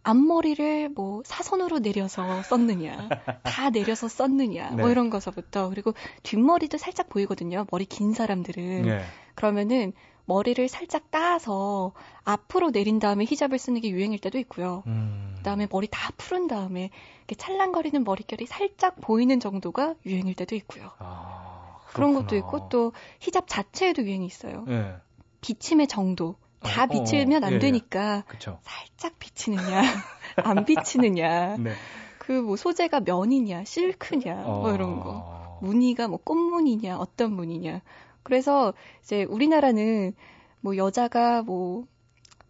앞머리를 0.02 0.90
뭐 0.90 1.23
사선으로 1.25 1.78
내려서 1.78 2.42
썼느냐, 2.42 3.09
다 3.42 3.71
내려서 3.71 4.09
썼느냐, 4.09 4.69
뭐 4.69 4.76
네. 4.76 4.83
뭐 4.83 4.90
이런 4.90 5.11
거서부터 5.11 5.69
그리고 5.69 5.92
뒷머리도 6.23 6.78
살짝 6.78 7.09
보이거든요. 7.09 7.66
머리 7.71 7.85
긴 7.85 8.12
사람들은 8.12 8.83
네. 8.83 9.04
그러면은 9.35 9.92
머리를 10.25 10.69
살짝 10.69 11.11
따서 11.11 11.92
앞으로 12.25 12.71
내린 12.71 13.00
다음에 13.00 13.25
히잡을 13.25 13.59
쓰는 13.59 13.80
게 13.80 13.90
유행일 13.90 14.21
때도 14.21 14.38
있고요. 14.38 14.85
음. 14.87 15.35
그다음에 15.38 15.66
머리 15.71 15.88
다 15.90 16.12
푸른 16.16 16.47
다음에 16.47 16.90
이렇게 17.19 17.35
찰랑거리는 17.35 18.04
머릿결이 18.04 18.47
살짝 18.47 19.00
보이는 19.00 19.40
정도가 19.40 19.97
유행일 20.07 20.35
때도 20.35 20.54
있고요. 20.54 20.90
아, 20.99 21.80
그런 21.88 22.14
것도 22.14 22.37
있고 22.37 22.69
또 22.69 22.92
히잡 23.19 23.47
자체에도 23.49 24.02
유행이 24.02 24.25
있어요. 24.25 24.64
네. 24.69 24.95
비침의 25.40 25.88
정도. 25.88 26.37
다 26.61 26.85
어, 26.85 26.87
비치면 26.87 27.45
안 27.45 27.52
어, 27.52 27.57
예, 27.57 27.59
되니까 27.59 28.25
그쵸. 28.29 28.59
살짝 28.62 29.19
비치느냐 29.19 29.83
안 30.45 30.64
비치느냐 30.64 31.57
네. 31.59 31.73
그뭐 32.19 32.57
소재가 32.57 33.00
면이냐 33.00 33.64
실크냐 33.64 34.35
뭐 34.35 34.73
이런 34.73 35.00
거 35.00 35.23
어. 35.25 35.59
무늬가 35.62 36.09
뭐 36.09 36.19
꽃무늬냐 36.23 36.99
어떤 36.99 37.33
무늬냐 37.33 37.81
그래서 38.23 38.75
이제 39.02 39.25
우리나라는 39.25 40.14
뭐 40.61 40.76
여자가 40.76 41.43
뭐 41.43 41.87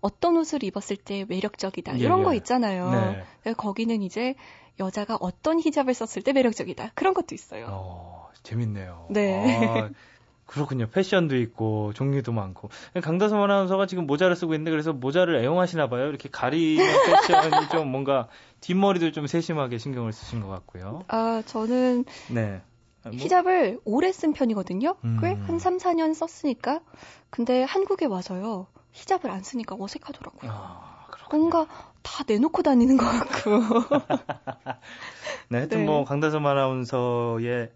어떤 0.00 0.36
옷을 0.36 0.64
입었을 0.64 0.96
때 0.96 1.24
매력적이다 1.28 1.92
이런 1.92 2.20
예, 2.20 2.24
거 2.24 2.32
예. 2.32 2.36
있잖아요. 2.38 2.90
네. 3.44 3.52
거기는 3.52 4.02
이제 4.02 4.34
여자가 4.78 5.18
어떤 5.20 5.60
히잡을 5.60 5.94
썼을 5.94 6.22
때 6.24 6.32
매력적이다 6.32 6.92
그런 6.94 7.14
것도 7.14 7.34
있어요. 7.34 7.66
어, 7.68 8.30
재밌네요. 8.42 9.08
네. 9.10 9.66
아, 9.68 9.90
그렇군요. 10.50 10.88
패션도 10.88 11.36
있고 11.36 11.92
종류도 11.94 12.32
많고. 12.32 12.70
강다솜 13.00 13.40
아나운서가 13.40 13.86
지금 13.86 14.08
모자를 14.08 14.34
쓰고 14.34 14.54
있는데 14.54 14.72
그래서 14.72 14.92
모자를 14.92 15.36
애용하시나 15.36 15.88
봐요. 15.88 16.08
이렇게 16.08 16.28
가리는 16.28 16.84
패션이 17.06 17.68
좀 17.70 17.88
뭔가 17.88 18.26
뒷머리도 18.60 19.12
좀 19.12 19.28
세심하게 19.28 19.78
신경을 19.78 20.12
쓰신 20.12 20.40
것 20.40 20.48
같고요. 20.48 21.04
아, 21.06 21.44
저는 21.46 22.04
네. 22.32 22.62
뭐? 23.04 23.12
히잡을 23.12 23.78
오래 23.84 24.10
쓴 24.10 24.32
편이거든요. 24.32 24.96
음. 25.04 25.18
꽤한 25.20 25.60
3, 25.60 25.78
4년 25.78 26.14
썼으니까. 26.14 26.80
근데 27.30 27.62
한국에 27.62 28.06
와서요. 28.06 28.66
히잡을 28.90 29.30
안 29.30 29.44
쓰니까 29.44 29.76
어색하더라고요. 29.78 30.50
아, 30.52 31.06
뭔가 31.30 31.68
다 32.02 32.24
내놓고 32.26 32.62
다니는 32.62 32.96
것 32.96 33.04
같고. 33.06 33.50
네, 35.48 35.58
하여튼 35.58 35.78
네. 35.78 35.84
뭐 35.84 36.04
강다솜 36.04 36.44
아나운서의 36.44 37.70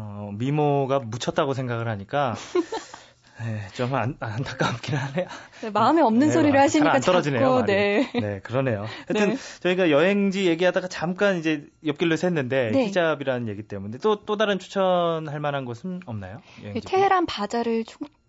어, 0.00 0.30
미모가 0.32 1.00
묻혔다고 1.00 1.54
생각을 1.54 1.88
하니까 1.88 2.34
네, 3.42 3.66
좀 3.72 3.94
안, 3.94 4.16
안타깝긴 4.20 4.96
하네요. 4.96 5.26
네, 5.62 5.70
마음에 5.70 6.02
없는 6.02 6.26
네, 6.26 6.32
소리를 6.32 6.60
하시니까 6.60 6.94
안 6.94 7.00
떨어지네요. 7.00 7.40
자꾸, 7.40 7.64
네. 7.64 8.10
네, 8.12 8.40
그러네요. 8.40 8.84
하여튼 9.08 9.30
네. 9.30 9.36
저희가 9.60 9.90
여행지 9.90 10.46
얘기하다가 10.46 10.88
잠깐 10.88 11.38
이제 11.38 11.66
옆길로 11.86 12.16
샜는데 12.16 12.70
네. 12.72 12.86
히잡이라는 12.86 13.48
얘기 13.48 13.62
때문에 13.62 13.96
또또 13.98 14.36
다른 14.36 14.58
추천할 14.58 15.40
만한 15.40 15.64
곳은 15.64 16.00
없나요? 16.04 16.42
여행지? 16.62 16.82
테헤란 16.82 17.24
바자를 17.24 17.84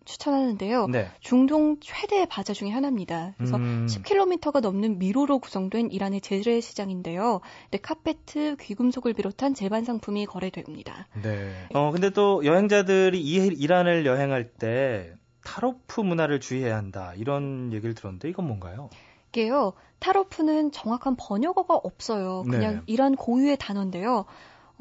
추천하는데요. 0.05 0.87
네. 0.87 1.11
중동 1.19 1.77
최대 1.79 2.25
바자 2.25 2.53
중의 2.53 2.73
하나입니다. 2.73 3.33
그래서 3.37 3.57
음. 3.57 3.85
10km가 3.87 4.61
넘는 4.61 4.99
미로로 4.99 5.39
구성된 5.39 5.91
이란의 5.91 6.21
재래시장인데요. 6.21 7.41
네, 7.71 7.77
카페트, 7.77 8.57
귀금속을 8.59 9.13
비롯한 9.13 9.53
제반 9.53 9.83
상품이 9.83 10.25
거래됩니다. 10.25 11.07
네. 11.21 11.53
어 11.73 11.91
근데 11.91 12.09
또 12.09 12.43
여행자들이 12.43 13.21
이 13.21 13.35
이란을 13.35 14.05
여행할 14.05 14.51
때 14.53 15.13
타로프 15.43 16.01
문화를 16.01 16.39
주의해야 16.39 16.75
한다 16.75 17.13
이런 17.15 17.71
얘기를 17.73 17.93
들었는데 17.95 18.29
이건 18.29 18.47
뭔가요? 18.47 18.89
이게요. 19.29 19.73
타로프는 19.99 20.71
정확한 20.71 21.15
번역어가 21.17 21.75
없어요. 21.75 22.43
그냥 22.49 22.75
네. 22.75 22.81
이란 22.87 23.15
고유의 23.15 23.57
단어인데요. 23.57 24.25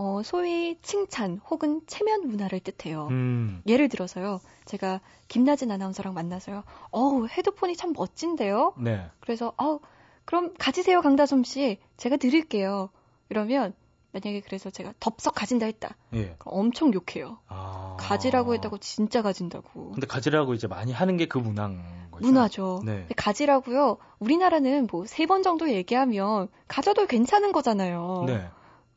어, 0.03 0.23
소위 0.25 0.79
칭찬 0.81 1.43
혹은 1.51 1.83
체면 1.87 2.27
문화를 2.27 2.61
뜻해요. 2.61 3.09
음. 3.11 3.61
예를 3.67 3.91
들어서요. 3.91 4.41
제가 4.65 5.03
김나진 5.29 5.71
아나운서랑 5.71 6.15
만나서요. 6.15 6.65
어우, 6.91 7.27
헤드폰이 7.27 7.77
참 7.77 7.93
멋진데요? 7.95 8.73
네. 8.79 9.05
그래서, 9.21 9.53
어 9.59 9.79
그럼 10.25 10.55
가지세요, 10.59 11.03
강다솜 11.03 11.45
씨. 11.45 11.79
제가 11.99 12.17
드릴게요. 12.17 12.89
이러면, 13.29 13.75
만약에 14.13 14.41
그래서 14.41 14.71
제가 14.71 14.95
덥석 15.01 15.35
가진다 15.35 15.67
했다. 15.67 15.95
예. 16.15 16.35
엄청 16.47 16.93
욕해요. 16.95 17.37
아... 17.49 17.97
가지라고 18.01 18.55
했다고 18.55 18.79
진짜 18.79 19.21
가진다고. 19.21 19.91
근데 19.93 20.07
가지라고 20.07 20.55
이제 20.55 20.67
많이 20.67 20.93
하는 20.93 21.19
게 21.19 21.27
그 21.27 21.37
문화인 21.37 21.79
거죠. 22.11 22.27
문화죠. 22.27 22.83
네. 22.87 23.07
가지라고요. 23.17 23.99
우리나라는 24.19 24.89
뭐 24.91 25.05
세 25.05 25.27
번 25.27 25.43
정도 25.43 25.71
얘기하면 25.71 26.49
가져도 26.69 27.07
괜찮은 27.07 27.53
거잖아요. 27.53 28.25
네. 28.27 28.49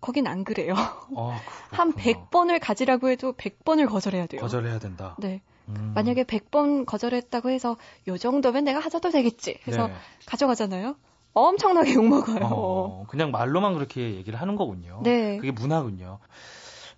거긴 0.03 0.27
안 0.27 0.43
그래요. 0.43 0.75
아, 1.15 1.39
한 1.71 1.93
100번을 1.93 2.59
가지라고 2.61 3.09
해도 3.09 3.31
100번을 3.33 3.89
거절해야 3.89 4.27
돼요. 4.27 4.41
거절해야 4.41 4.77
된다. 4.79 5.15
네. 5.17 5.41
음. 5.69 5.93
만약에 5.95 6.25
100번 6.25 6.85
거절했다고 6.85 7.49
해서 7.49 7.77
요 8.09 8.17
정도면 8.17 8.65
내가 8.65 8.79
하자도 8.79 9.11
되겠지. 9.11 9.59
해서 9.65 9.87
네. 9.87 9.93
가져가잖아요. 10.25 10.95
엄청나게 11.33 11.93
욕먹어요. 11.93 12.39
어, 12.43 13.05
그냥 13.07 13.31
말로만 13.31 13.73
그렇게 13.75 14.15
얘기를 14.15 14.39
하는 14.41 14.55
거군요. 14.57 14.99
네. 15.03 15.37
그게 15.37 15.51
문화군요. 15.51 16.19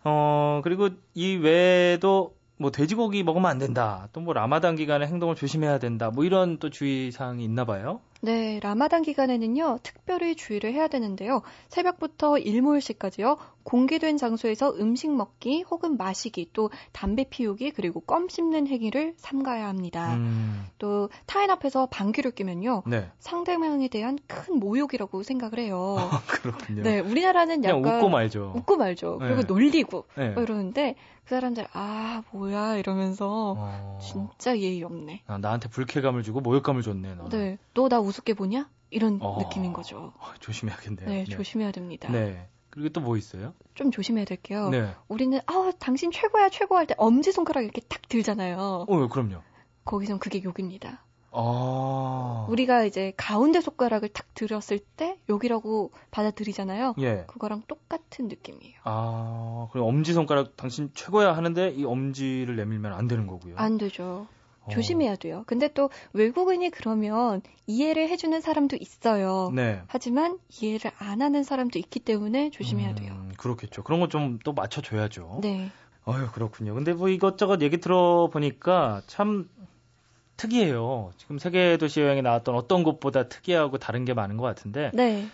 어, 0.03 0.61
그리고 0.63 0.89
이 1.13 1.35
외에도 1.35 2.35
뭐 2.57 2.71
돼지고기 2.71 3.21
먹으면 3.23 3.49
안 3.51 3.59
된다. 3.59 4.07
또 4.13 4.21
뭐 4.21 4.33
라마단 4.33 4.75
기간에 4.77 5.05
행동을 5.05 5.35
조심해야 5.35 5.77
된다. 5.77 6.09
뭐 6.09 6.23
이런 6.25 6.57
또 6.57 6.69
주의 6.71 7.11
사항이 7.11 7.43
있나 7.43 7.65
봐요. 7.65 8.01
네, 8.21 8.59
라마단 8.61 9.03
기간에는요, 9.03 9.79
특별히 9.83 10.35
주의를 10.35 10.73
해야 10.73 10.87
되는데요. 10.87 11.41
새벽부터 11.67 12.37
일몰시까지요, 12.37 13.37
공개된 13.63 14.17
장소에서 14.17 14.73
음식 14.79 15.11
먹기 15.11 15.63
혹은 15.69 15.97
마시기, 15.97 16.49
또 16.53 16.69
담배 16.91 17.25
피우기, 17.29 17.71
그리고 17.71 17.99
껌 17.99 18.29
씹는 18.29 18.67
행위를 18.67 19.13
삼가야 19.17 19.67
합니다. 19.67 20.15
음. 20.15 20.65
또 20.77 21.09
타인 21.25 21.49
앞에서 21.49 21.87
방귀를 21.87 22.31
뀌면요, 22.31 22.83
네. 22.87 23.09
상대방에 23.19 23.87
대한 23.89 24.17
큰 24.27 24.59
모욕이라고 24.59 25.23
생각을 25.23 25.59
해요. 25.59 25.95
아, 25.99 26.21
그렇군요. 26.25 26.83
네, 26.83 26.99
우리나라는 26.99 27.63
약간 27.63 27.83
웃고 27.97 28.09
말죠. 28.09 28.53
웃고 28.55 28.77
말죠. 28.77 29.17
그리고 29.19 29.41
네. 29.41 29.47
놀리고 29.47 30.05
네. 30.15 30.29
뭐 30.29 30.43
이러는데 30.43 30.95
그 31.25 31.29
사람들 31.33 31.65
아 31.73 32.21
뭐야 32.31 32.77
이러면서 32.77 33.55
어... 33.57 33.99
진짜 33.99 34.55
예의 34.59 34.83
없네. 34.83 35.23
아, 35.25 35.39
나한테 35.39 35.69
불쾌감을 35.69 36.21
주고 36.21 36.39
모욕감을 36.39 36.83
줬네. 36.83 37.15
너. 37.15 37.29
네, 37.29 37.57
너 37.73 37.89
나 37.89 37.99
우습게 38.05 38.33
보냐? 38.33 38.69
이런 38.91 39.19
어... 39.21 39.37
느낌인 39.41 39.73
거죠. 39.73 40.13
어, 40.17 40.33
조심해야겠네요. 40.39 41.09
네, 41.09 41.15
네, 41.23 41.25
조심해야 41.25 41.71
됩니다. 41.71 42.09
네. 42.11 42.47
그리고 42.69 42.89
또 42.89 43.01
뭐 43.01 43.17
있어요? 43.17 43.53
좀 43.73 43.89
조심해야 43.91 44.25
될게요. 44.25 44.69
네. 44.69 44.93
우리는 45.07 45.39
아 45.47 45.71
당신 45.79 46.11
최고야 46.11 46.49
최고 46.49 46.75
할 46.77 46.85
때 46.87 46.93
엄지 46.97 47.31
손가락 47.31 47.61
이렇게 47.63 47.81
딱 47.81 48.01
들잖아요. 48.09 48.85
어, 48.87 49.07
그럼요. 49.07 49.41
거기선 49.85 50.19
그게 50.19 50.43
욕입니다. 50.43 51.03
아. 51.37 52.45
우리가 52.49 52.85
이제 52.85 53.13
가운데 53.17 53.59
손가락을 53.61 54.09
탁 54.09 54.33
들었을 54.33 54.79
때 54.79 55.17
여기라고 55.29 55.91
받아들이잖아요. 56.11 56.95
예. 56.99 57.25
그거랑 57.27 57.63
똑같은 57.67 58.27
느낌이에요. 58.29 58.79
아, 58.85 59.67
그럼 59.71 59.87
엄지 59.87 60.13
손가락 60.13 60.55
당신 60.55 60.91
최고야 60.93 61.35
하는데 61.35 61.69
이 61.71 61.83
엄지를 61.85 62.55
내밀면 62.55 62.93
안 62.93 63.07
되는 63.07 63.27
거고요. 63.27 63.55
안 63.57 63.77
되죠. 63.77 64.27
어. 64.65 64.69
조심해야 64.69 65.15
돼요. 65.17 65.43
근데 65.47 65.67
또 65.73 65.89
외국인이 66.13 66.69
그러면 66.71 67.41
이해를 67.67 68.09
해주는 68.09 68.39
사람도 68.41 68.77
있어요. 68.79 69.51
네. 69.53 69.81
하지만 69.87 70.37
이해를 70.61 70.91
안 70.97 71.21
하는 71.21 71.43
사람도 71.43 71.79
있기 71.79 71.99
때문에 71.99 72.49
조심해야 72.51 72.89
음, 72.91 72.95
돼요. 72.95 73.25
그렇겠죠. 73.37 73.83
그런 73.83 73.99
거 73.99 74.07
좀 74.07 74.39
또 74.43 74.53
맞춰줘야죠. 74.53 75.39
네. 75.41 75.69
어휴, 76.05 76.29
그렇군요. 76.31 76.73
근데 76.75 76.93
뭐 76.93 77.09
이것저것 77.09 77.61
얘기 77.61 77.77
들어보니까 77.77 79.01
참 79.07 79.49
특이해요. 80.37 81.11
지금 81.17 81.37
세계 81.39 81.77
도시 81.77 82.01
여행에 82.01 82.21
나왔던 82.21 82.55
어떤 82.55 82.83
곳보다 82.83 83.27
특이하고 83.29 83.77
다른 83.77 84.03
게 84.05 84.13
많은 84.13 84.37
것 84.37 84.43
같은데 84.43 84.91
네. 84.93 85.27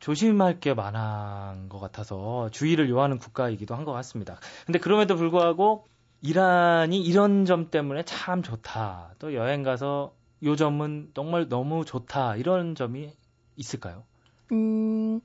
조심할 0.00 0.60
게 0.60 0.74
많은 0.74 1.68
것 1.68 1.78
같아서 1.80 2.48
주의를 2.50 2.88
요하는 2.90 3.18
국가이기도 3.18 3.74
한 3.74 3.84
것 3.84 3.92
같습니다. 3.92 4.38
근데 4.66 4.78
그럼에도 4.78 5.16
불구하고 5.16 5.86
이란이 6.22 7.00
이런 7.02 7.44
점 7.44 7.70
때문에 7.70 8.04
참 8.04 8.42
좋다. 8.42 9.14
또 9.18 9.34
여행 9.34 9.62
가서 9.62 10.14
요 10.44 10.56
점은 10.56 11.10
정말 11.14 11.48
너무 11.48 11.84
좋다. 11.84 12.36
이런 12.36 12.74
점이 12.74 13.12
있을까요? 13.56 14.04
음, 14.52 15.20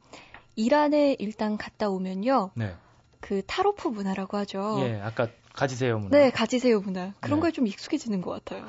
이란에 0.55 1.15
일단 1.19 1.57
갔다 1.57 1.89
오면요. 1.89 2.51
네. 2.55 2.73
그 3.19 3.43
타로프 3.45 3.87
문화라고 3.89 4.37
하죠. 4.37 4.77
예, 4.81 4.99
아까 5.01 5.27
가지세요 5.57 5.97
문화. 5.97 6.15
네, 6.15 6.29
가지세요 6.29 6.79
문화. 6.81 7.13
그런 7.19 7.39
네. 7.39 7.41
거에 7.41 7.51
좀 7.51 7.65
익숙해지는 7.65 8.21
것 8.21 8.29
같아요. 8.31 8.63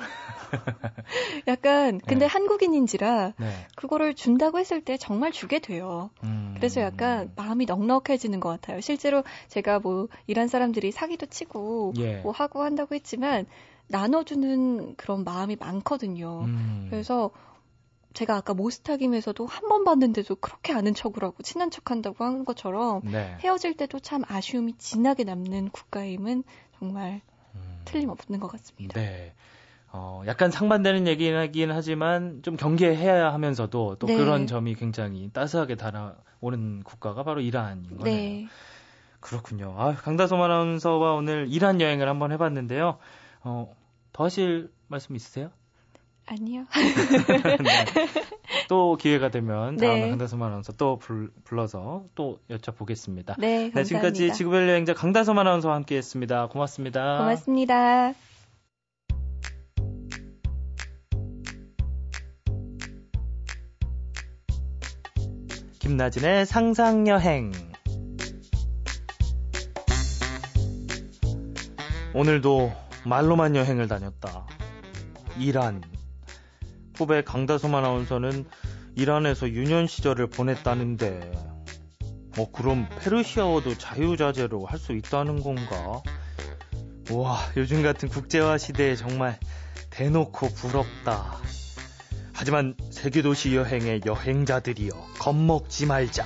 약간 1.47 1.99
근데 1.99 2.21
네. 2.21 2.25
한국인인지라 2.25 3.33
네. 3.37 3.67
그거를 3.75 4.15
준다고 4.15 4.57
했을 4.57 4.81
때 4.83 4.97
정말 4.97 5.31
주게 5.31 5.59
돼요. 5.59 6.09
음... 6.23 6.53
그래서 6.57 6.81
약간 6.81 7.31
마음이 7.35 7.65
넉넉해지는 7.65 8.39
것 8.39 8.49
같아요. 8.49 8.81
실제로 8.81 9.23
제가 9.49 9.79
뭐 9.79 10.07
이란 10.25 10.47
사람들이 10.47 10.91
사기도 10.91 11.27
치고 11.27 11.93
예. 11.97 12.17
뭐 12.21 12.31
하고 12.31 12.63
한다고 12.63 12.95
했지만 12.95 13.45
나눠주는 13.87 14.95
그런 14.95 15.23
마음이 15.23 15.57
많거든요. 15.59 16.41
음... 16.45 16.87
그래서 16.89 17.29
제가 18.13 18.35
아까 18.35 18.55
모스타김에서도 18.55 19.45
한 19.45 19.69
번 19.69 19.83
봤는데도 19.83 20.35
그렇게 20.37 20.73
아는 20.73 20.95
척을 20.95 21.23
하고 21.23 21.43
친한 21.43 21.69
척 21.69 21.91
한다고 21.91 22.23
한 22.25 22.43
것처럼 22.43 23.01
네. 23.03 23.37
헤어질 23.41 23.77
때도 23.77 23.99
참 23.99 24.23
아쉬움이 24.27 24.73
진하게 24.79 25.23
남는 25.25 25.69
국가임은 25.69 26.43
정말 26.79 27.21
음. 27.55 27.81
틀림없는 27.85 28.39
것 28.39 28.47
같습니다. 28.47 28.99
네. 28.99 29.33
어, 29.91 30.23
약간 30.27 30.51
상반되는 30.51 31.07
얘기긴 31.07 31.71
하지만 31.71 32.41
좀 32.43 32.55
경계해야 32.55 33.33
하면서도 33.33 33.95
또 33.95 34.07
네. 34.07 34.15
그런 34.15 34.47
점이 34.47 34.75
굉장히 34.75 35.29
따스하게 35.33 35.75
달아오는 35.75 36.83
국가가 36.83 37.23
바로 37.23 37.41
이란인 37.41 37.97
거네요. 37.97 38.15
네. 38.15 38.47
그렇군요. 39.19 39.75
아, 39.77 39.95
강다솜 39.95 40.39
아나운서와 40.41 41.13
오늘 41.13 41.47
이란 41.49 41.81
여행을 41.81 42.07
한번 42.07 42.31
해봤는데요. 42.31 42.99
어, 43.43 43.75
더 44.13 44.25
하실 44.25 44.71
말씀 44.87 45.15
있으세요? 45.15 45.51
아니요. 46.29 46.65
네. 47.63 47.85
또 48.69 48.95
기회가 48.97 49.29
되면 49.29 49.77
다음에 49.77 50.01
네. 50.01 50.09
강다솜 50.09 50.41
아나운서 50.43 50.71
또 50.73 50.99
불, 50.99 51.31
불러서 51.43 52.05
또 52.13 52.39
여쭤보겠습니다. 52.49 53.35
네, 53.39 53.71
감사합니다. 53.71 53.79
네, 53.79 53.83
지금까지 53.83 54.33
지구별 54.33 54.69
여행자 54.69 54.93
강다솜 54.93 55.37
아나운서와 55.39 55.75
함께했습니다. 55.75 56.47
고맙습니다. 56.49 57.17
고맙습니다. 57.17 58.13
김나진의 65.79 66.45
상상여행. 66.45 67.51
오늘도 72.13 72.71
말로만 73.05 73.55
여행을 73.55 73.87
다녔다. 73.87 74.45
이란. 75.39 75.81
후배 76.99 77.23
강다솜 77.23 77.73
아나운서는 77.73 78.43
이란에서 78.95 79.47
유년 79.47 79.87
시절을 79.87 80.27
보냈다는데, 80.27 81.31
어, 82.37 82.51
그럼 82.51 82.89
페르시아어도 82.99 83.77
자유자재로 83.77 84.65
할 84.65 84.77
수 84.77 84.91
있다는 84.91 85.41
건가? 85.41 86.03
와, 87.11 87.39
요즘 87.55 87.83
같은 87.83 88.09
국제화 88.09 88.57
시대에 88.57 88.97
정말 88.97 89.39
대놓고 89.91 90.49
부럽다. 90.49 91.37
하지만 92.33 92.75
세계도시 92.91 93.55
여행의 93.55 94.01
여행자들이여 94.05 94.91
겁먹지 95.19 95.85
말자. 95.85 96.25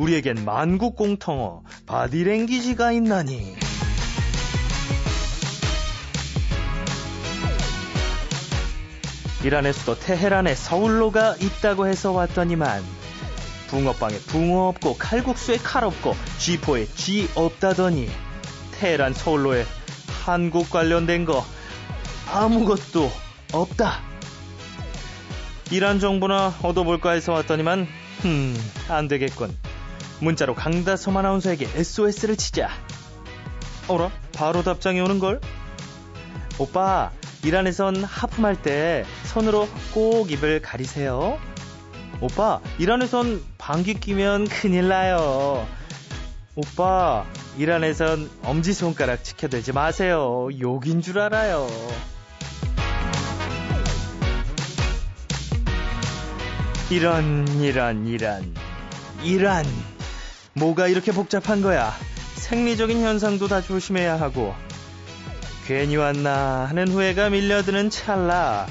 우리에겐 0.00 0.44
만국 0.44 0.96
공통어 0.96 1.62
바디랭귀지가 1.86 2.90
있나니. 2.90 3.67
이란의 9.44 9.72
수도 9.72 9.98
테헤란에 9.98 10.54
서울로가 10.54 11.36
있다고 11.36 11.86
해서 11.86 12.12
왔더니만 12.12 12.82
붕어빵에 13.68 14.18
붕어 14.26 14.68
없고 14.68 14.96
칼국수에 14.98 15.58
칼 15.58 15.84
없고 15.84 16.16
쥐포에 16.38 16.86
쥐 16.86 17.28
없다더니 17.34 18.10
테헤란 18.72 19.14
서울로에 19.14 19.64
한국 20.24 20.70
관련된 20.70 21.24
거 21.24 21.44
아무것도 22.32 23.10
없다. 23.52 24.00
이란 25.70 26.00
정보나 26.00 26.54
얻어볼까 26.62 27.12
해서 27.12 27.32
왔더니만 27.32 27.86
흠 28.20 28.56
안되겠군. 28.88 29.56
문자로 30.20 30.54
강다솜 30.54 31.16
아나운서에게 31.16 31.68
SOS를 31.74 32.36
치자. 32.36 32.68
어라? 33.86 34.10
바로 34.34 34.62
답장이 34.62 35.00
오는걸? 35.00 35.40
오빠 36.58 37.12
이란에선 37.44 38.02
하품할 38.02 38.60
때 38.60 39.04
손으로 39.24 39.68
꼭 39.92 40.30
입을 40.30 40.60
가리세요. 40.60 41.38
오빠, 42.20 42.60
이란에선 42.78 43.42
방귀 43.58 43.94
끼면 44.00 44.48
큰일 44.48 44.88
나요. 44.88 45.66
오빠, 46.56 47.24
이란에선 47.56 48.28
엄지손가락 48.42 49.22
지켜대지 49.22 49.72
마세요. 49.72 50.48
욕인 50.60 51.00
줄 51.00 51.20
알아요. 51.20 51.68
이런, 56.90 57.46
이런, 57.60 58.06
이란. 58.06 58.54
이란. 59.22 59.64
뭐가 60.54 60.88
이렇게 60.88 61.12
복잡한 61.12 61.62
거야? 61.62 61.92
생리적인 62.34 63.00
현상도 63.00 63.46
다 63.46 63.60
조심해야 63.60 64.18
하고, 64.18 64.54
괜히 65.68 65.96
왔나 65.96 66.64
하는 66.64 66.88
후회가 66.88 67.28
밀려드는 67.28 67.90
찰나 67.90 68.66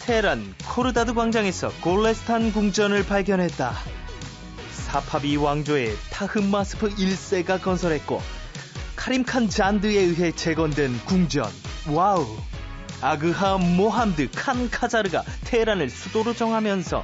테헤란 0.00 0.54
코르다드 0.68 1.14
광장에서 1.14 1.72
골레스탄 1.80 2.52
궁전을 2.52 3.06
발견했다. 3.06 3.72
사파비 4.70 5.36
왕조의 5.36 5.96
타흠마스프 6.10 6.90
1세가 6.90 7.62
건설했고 7.62 8.20
카림칸 8.96 9.48
잔드에 9.48 9.98
의해 9.98 10.30
재건된 10.30 10.98
궁전. 11.06 11.46
와우. 11.88 12.26
아그하 13.00 13.56
모함드 13.56 14.28
칸 14.30 14.68
카자르가 14.68 15.22
테헤란을 15.44 15.88
수도로 15.88 16.34
정하면서 16.34 17.02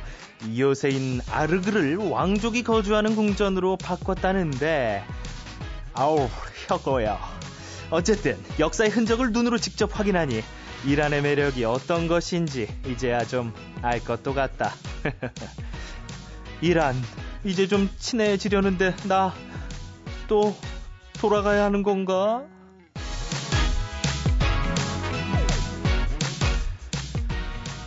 요새인 0.58 1.22
아르그를 1.30 1.96
왕족이 1.96 2.64
거주하는 2.64 3.16
궁전으로 3.16 3.78
바꿨다는데 3.78 5.04
아우 5.94 6.28
혀거야 6.66 7.37
어쨌든 7.90 8.36
역사의 8.58 8.90
흔적을 8.90 9.32
눈으로 9.32 9.58
직접 9.58 9.98
확인하니 9.98 10.42
이란의 10.86 11.22
매력이 11.22 11.64
어떤 11.64 12.06
것인지 12.08 12.68
이제야 12.86 13.24
좀 13.24 13.52
알 13.82 14.02
것도 14.04 14.34
같다. 14.34 14.72
이란, 16.60 16.94
이제 17.44 17.66
좀 17.68 17.88
친해지려는데 17.98 18.94
나 19.04 19.34
또 20.28 20.54
돌아가야 21.14 21.64
하는 21.64 21.82
건가? 21.82 22.44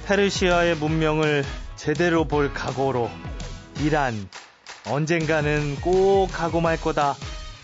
페르시아의 0.07 0.75
문명을 0.75 1.45
제대로 1.77 2.25
볼 2.25 2.53
각오로 2.53 3.09
이란 3.79 4.27
언젠가는 4.89 5.75
꼭 5.77 6.27
가고 6.31 6.59
말 6.59 6.81
거다. 6.81 7.15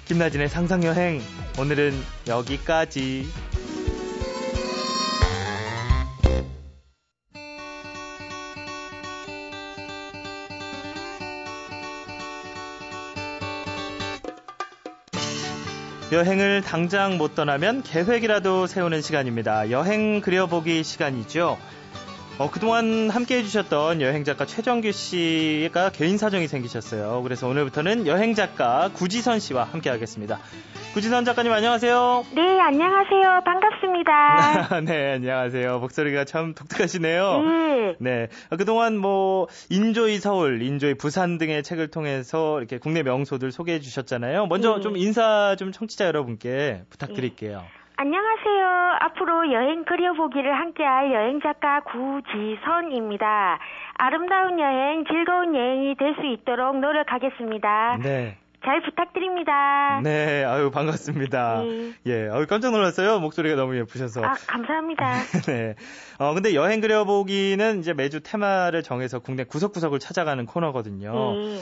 김나진의 0.06 0.48
상상여행 0.48 1.22
오늘은 1.60 1.92
여기까지. 2.28 3.26
여행을 16.12 16.62
당장 16.62 17.18
못 17.18 17.34
떠나면 17.34 17.82
계획이라도 17.82 18.68
세우는 18.68 19.02
시간입니다. 19.02 19.72
여행 19.72 20.22
그려보기 20.22 20.84
시간이죠. 20.84 21.58
어, 22.40 22.52
그동안 22.52 23.10
함께 23.10 23.38
해주셨던 23.40 24.00
여행작가 24.00 24.46
최정규 24.46 24.92
씨가 24.92 25.90
개인 25.90 26.20
사정이 26.20 26.48
생기셨어요. 26.48 27.24
그래서 27.24 27.48
오늘부터는 27.48 28.06
여행작가 28.06 28.92
구지선 28.94 29.40
씨와 29.40 29.64
함께 29.64 29.90
하겠습니다. 29.90 30.38
구지선 30.94 31.26
작가님 31.26 31.52
안녕하세요. 31.52 32.26
네, 32.36 32.60
안녕하세요. 32.60 33.42
반갑습니다. 33.44 34.82
네, 34.86 35.14
안녕하세요. 35.14 35.80
목소리가 35.80 36.26
참 36.26 36.54
독특하시네요. 36.54 37.42
네. 37.42 37.96
네. 38.00 38.28
그동안 38.56 38.98
뭐, 38.98 39.48
Enjoy 39.72 40.20
서울, 40.20 40.62
Enjoy 40.62 40.94
부산 40.94 41.40
등의 41.40 41.64
책을 41.64 41.88
통해서 41.90 42.60
이렇게 42.60 42.78
국내 42.78 43.02
명소들 43.02 43.52
소개해 43.52 43.80
주셨잖아요. 43.80 44.46
먼저 44.46 44.76
네. 44.76 44.82
좀 44.82 44.96
인사 44.96 45.56
좀 45.58 45.72
청취자 45.72 46.06
여러분께 46.06 46.84
부탁드릴게요. 46.92 47.62
네. 47.62 47.77
안녕하세요. 48.00 48.98
앞으로 49.00 49.52
여행 49.52 49.84
그려보기를 49.84 50.54
함께할 50.54 51.12
여행작가 51.14 51.80
구지선입니다. 51.82 53.58
아름다운 53.98 54.60
여행, 54.60 55.04
즐거운 55.06 55.56
여행이 55.56 55.96
될 55.96 56.14
수 56.16 56.26
있도록 56.26 56.78
노력하겠습니다. 56.80 57.98
네. 58.04 58.38
잘 58.68 58.82
부탁드립니다. 58.82 60.02
네, 60.04 60.44
아유, 60.44 60.70
반갑습니다. 60.72 61.62
네. 61.62 61.94
예, 62.06 62.30
아유, 62.30 62.46
깜짝 62.48 62.72
놀랐어요. 62.72 63.18
목소리가 63.22 63.56
너무 63.56 63.78
예쁘셔서. 63.78 64.22
아, 64.26 64.34
감사합니다. 64.46 65.06
네. 65.48 65.76
어, 66.20 66.34
근데 66.34 66.54
여행 66.54 66.82
그려보기는 66.82 67.80
이제 67.80 67.94
매주 67.94 68.22
테마를 68.22 68.84
정해서 68.84 69.20
국내 69.20 69.46
구석구석을 69.46 70.00
찾아가는 70.00 70.46
코너거든요. 70.46 71.14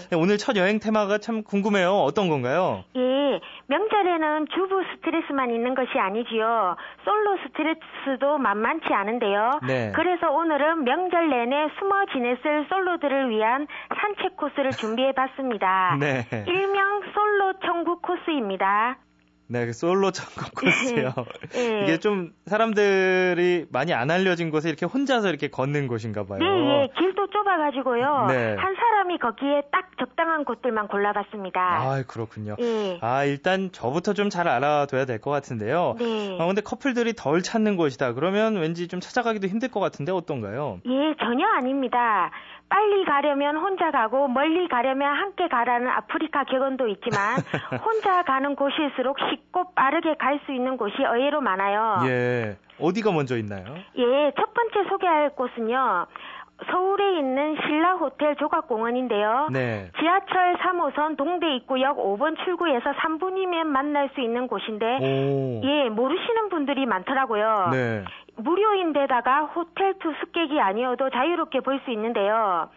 네. 0.09 0.15
오늘 0.17 0.39
첫 0.39 0.55
여행 0.55 0.79
테마가 0.79 1.19
참 1.19 1.43
궁금해요. 1.43 1.91
어떤 1.91 2.27
건가요? 2.27 2.83
예, 2.95 3.39
명절에는 3.67 4.47
주부 4.55 4.81
스트레스만 4.95 5.51
있는 5.51 5.75
것이 5.75 5.91
아니지요. 5.99 6.75
솔로 7.03 7.37
스트레스도 7.45 8.39
만만치 8.39 8.87
않은데요. 8.91 9.59
네. 9.67 9.91
그래서 9.93 10.31
오늘은 10.31 10.83
명절 10.83 11.29
내내 11.29 11.67
숨어 11.77 12.05
지냈을 12.13 12.65
솔로들을 12.69 13.29
위한 13.29 13.67
산책 13.95 14.37
코스를 14.37 14.71
준비해 14.71 15.11
봤습니다. 15.11 15.97
네. 15.99 16.25
일명 16.47 16.94
솔로 17.13 17.53
천국 17.65 18.01
코스입니다. 18.01 18.97
네, 19.47 19.67
그 19.67 19.73
솔로 19.73 20.09
천국 20.09 20.55
코스요. 20.55 21.13
네. 21.51 21.83
이게 21.85 21.99
좀 21.99 22.31
사람들이 22.47 23.67
많이 23.71 23.93
안 23.93 24.09
알려진 24.09 24.49
곳에 24.49 24.69
이렇게 24.69 24.87
혼자서 24.87 25.29
이렇게 25.29 25.49
걷는 25.49 25.87
곳인가 25.87 26.25
봐요. 26.25 26.39
네, 26.39 26.45
예. 26.45 26.89
길도 26.97 27.27
좁아가지고요. 27.27 28.25
네. 28.27 28.55
한 28.55 28.75
사람이 28.75 29.19
걷기에 29.19 29.63
딱 29.71 29.91
적당한 29.99 30.45
곳들만 30.45 30.87
골라봤습니다. 30.87 31.61
아, 31.61 32.03
그렇군요. 32.07 32.55
예. 32.59 32.97
아, 33.01 33.23
일단 33.23 33.69
저부터 33.71 34.13
좀 34.13 34.29
잘 34.29 34.47
알아둬야 34.47 35.05
될 35.05 35.19
것 35.21 35.29
같은데요. 35.29 35.95
네. 35.99 36.37
아, 36.41 36.45
근데 36.47 36.61
커플들이 36.61 37.13
덜 37.13 37.43
찾는 37.43 37.77
곳이다. 37.77 38.13
그러면 38.13 38.55
왠지 38.57 38.87
좀 38.87 38.99
찾아가기도 38.99 39.45
힘들 39.47 39.69
것 39.69 39.79
같은데 39.79 40.11
어떤가요? 40.11 40.79
예, 40.87 41.15
전혀 41.19 41.45
아닙니다. 41.55 42.31
빨리 42.69 43.05
가려면 43.05 43.57
혼자 43.57 43.91
가고 43.91 44.27
멀리 44.27 44.67
가려면 44.67 45.15
함께 45.15 45.47
가라는 45.47 45.87
아프리카 45.87 46.43
격언도 46.45 46.87
있지만 46.87 47.37
혼자 47.85 48.23
가는 48.23 48.55
곳일수록 48.55 49.17
쉽고 49.29 49.73
빠르게 49.73 50.15
갈 50.15 50.39
수 50.45 50.51
있는 50.51 50.75
곳이 50.77 50.95
의외로 50.99 51.41
많아요. 51.41 52.01
예. 52.07 52.57
어디가 52.79 53.11
먼저 53.11 53.37
있나요? 53.37 53.63
예, 53.97 54.31
첫 54.37 54.53
번째 54.53 54.89
소개할 54.89 55.29
곳은요. 55.29 56.05
서울에 56.71 57.19
있는 57.19 57.57
신라 57.61 57.95
호텔 57.95 58.35
조각공원인데요. 58.37 59.49
네. 59.51 59.89
지하철 59.99 60.55
3호선 60.57 61.17
동대 61.17 61.53
입구역 61.55 61.97
5번 61.97 62.37
출구에서 62.43 62.91
3분이면 62.93 63.65
만날 63.65 64.09
수 64.13 64.21
있는 64.21 64.47
곳인데, 64.47 64.85
오. 65.01 65.61
예, 65.65 65.89
모르시는 65.89 66.49
분들이 66.49 66.85
많더라고요. 66.85 67.69
네. 67.71 68.03
무료인데다가 68.37 69.45
호텔 69.45 69.93
투숙객이 69.99 70.59
아니어도 70.59 71.09
자유롭게 71.09 71.59
볼 71.61 71.79
수 71.85 71.91
있는데요. 71.91 72.69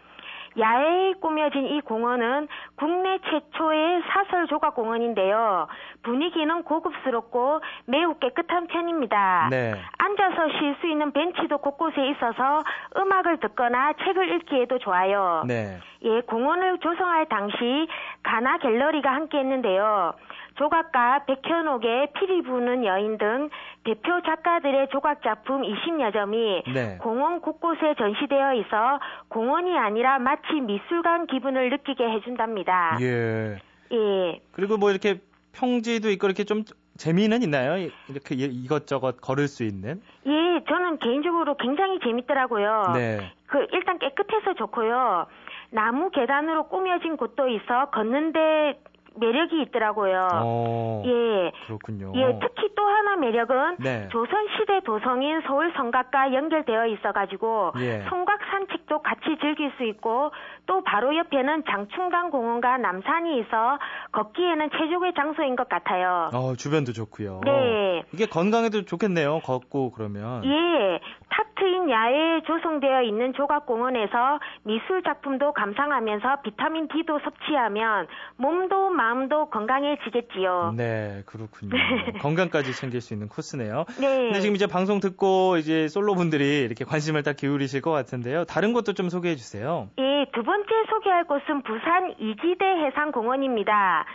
야외에 0.57 1.13
꾸며진 1.21 1.67
이 1.67 1.79
공원은 1.81 2.47
국내 2.79 3.19
최초의 3.29 4.01
사설 4.07 4.47
조각 4.47 4.73
공원인데요. 4.73 5.67
분위기는 6.01 6.63
고급스럽고 6.63 7.59
매우 7.85 8.17
깨끗한 8.19 8.67
편입니다. 8.67 9.49
네. 9.51 9.73
앉아서 9.97 10.47
쉴 10.57 10.75
수 10.79 10.87
있는 10.87 11.11
벤치도 11.11 11.57
곳곳에 11.57 12.07
있어서 12.11 12.63
음악을 12.95 13.41
듣거나 13.41 13.93
책을 13.93 14.31
읽기에도 14.35 14.79
좋아요. 14.79 15.43
네. 15.45 15.77
예, 16.03 16.21
공원을 16.21 16.79
조성할 16.79 17.25
당시 17.27 17.89
가나 18.23 18.57
갤러리가 18.59 19.11
함께 19.13 19.39
했는데요. 19.39 20.13
조각가 20.59 21.23
백현옥의 21.25 22.09
피리 22.13 22.41
부는 22.43 22.85
여인 22.85 23.17
등 23.17 23.49
대표 23.85 24.21
작가들의 24.25 24.89
조각 24.91 25.23
작품 25.23 25.61
20여 25.61 26.13
점이 26.13 26.63
네. 26.73 26.97
공원 26.99 27.39
곳곳에 27.39 27.95
전시되어 27.97 28.55
있어 28.55 28.99
공원이 29.29 29.77
아니라 29.77 30.19
마치 30.19 30.53
미술관 30.61 31.27
기분을 31.27 31.69
느끼게 31.69 32.03
해준답니다. 32.03 32.97
예. 32.99 33.57
예. 33.93 34.41
그리고 34.51 34.77
뭐 34.77 34.91
이렇게 34.91 35.21
평지도 35.53 36.11
있고 36.11 36.27
이렇게 36.27 36.43
좀 36.43 36.63
재미는 36.97 37.41
있나요? 37.41 37.89
이렇게 38.09 38.35
이것저것 38.35 39.21
걸을 39.21 39.47
수 39.47 39.63
있는? 39.63 40.01
예, 40.27 40.63
저는 40.67 40.99
개인적으로 40.99 41.55
굉장히 41.55 41.99
재밌더라고요. 42.01 42.91
네. 42.93 43.31
그 43.47 43.65
일단 43.71 43.97
깨끗해서 43.97 44.53
좋고요. 44.55 45.25
나무 45.71 46.09
계단으로 46.09 46.67
꾸며진 46.67 47.15
곳도 47.15 47.47
있어 47.47 47.89
걷는데 47.91 48.77
매력이 49.15 49.61
있더라고요. 49.63 50.27
어, 50.33 51.03
예. 51.05 51.51
그렇군요. 51.65 52.11
예, 52.15 52.39
특히 52.41 52.69
또 52.75 52.83
하나 52.83 53.15
매력은 53.17 53.77
네. 53.79 54.07
조선시대 54.09 54.81
도성인 54.85 55.41
서울 55.47 55.71
성곽과 55.75 56.33
연결되어 56.33 56.87
있어가지고 56.87 57.73
예. 57.79 58.01
성곽 58.09 58.39
산책도 58.51 59.01
같이 59.01 59.37
즐길 59.41 59.71
수 59.77 59.83
있고 59.83 60.31
또 60.65 60.83
바로 60.83 61.15
옆에는 61.15 61.63
장충당 61.69 62.29
공원과 62.31 62.77
남산이 62.77 63.39
있어 63.39 63.77
걷기에는 64.11 64.69
최적의 64.71 65.13
장소인 65.15 65.55
것 65.55 65.67
같아요. 65.69 66.29
어, 66.33 66.55
주변도 66.55 66.93
좋고요. 66.93 67.41
네. 67.45 68.03
이게 68.13 68.25
건강에도 68.25 68.85
좋겠네요. 68.85 69.39
걷고 69.41 69.91
그러면. 69.91 70.43
예. 70.45 70.99
탁 71.29 71.48
트인 71.59 71.89
야외에 71.89 72.41
조성되어 72.47 73.03
있는 73.03 73.33
조각공원에서 73.33 74.39
미술 74.63 75.03
작품도 75.03 75.53
감상하면서 75.53 76.41
비타민 76.43 76.87
D도 76.87 77.19
섭취하면 77.23 78.07
몸도 78.37 78.89
마음도 78.89 79.49
건강해지겠지요. 79.49 80.73
네, 80.77 81.23
그렇군요. 81.25 81.71
건강까지 82.21 82.73
챙길 82.73 83.01
수 83.01 83.13
있는 83.13 83.27
코스네요. 83.27 83.85
네. 83.99 84.07
근데 84.25 84.39
지금 84.39 84.55
이제 84.55 84.67
방송 84.67 84.99
듣고 84.99 85.57
이제 85.57 85.87
솔로 85.87 86.15
분들이 86.15 86.61
이렇게 86.61 86.85
관심을 86.85 87.23
딱 87.23 87.35
기울이실 87.35 87.81
것 87.81 87.91
같은데요. 87.91 88.45
다른 88.45 88.73
것도 88.73 88.93
좀 88.93 89.09
소개해 89.09 89.35
주세요. 89.35 89.89
예, 89.99 90.25
두 90.31 90.43
번째 90.43 90.69
소개할 90.89 91.25
곳은 91.25 91.61
부산 91.63 92.15
이지대 92.19 92.65
해상공원입니다. 92.65 94.05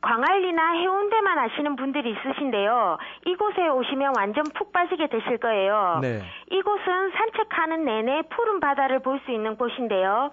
광안리나 0.00 0.72
해운대만 0.74 1.38
아시는 1.38 1.76
분들이 1.76 2.10
있으신데요. 2.12 2.98
이곳에 3.26 3.68
오시면 3.68 4.14
완전 4.16 4.44
푹 4.54 4.72
빠지게 4.72 5.08
되실 5.08 5.38
거예요. 5.38 5.98
네. 6.00 6.22
이곳은 6.50 7.10
산책하는 7.10 7.84
내내 7.84 8.22
푸른 8.30 8.60
바다를 8.60 9.00
볼 9.00 9.18
수 9.24 9.32
있는 9.32 9.56
곳인데요. 9.56 10.30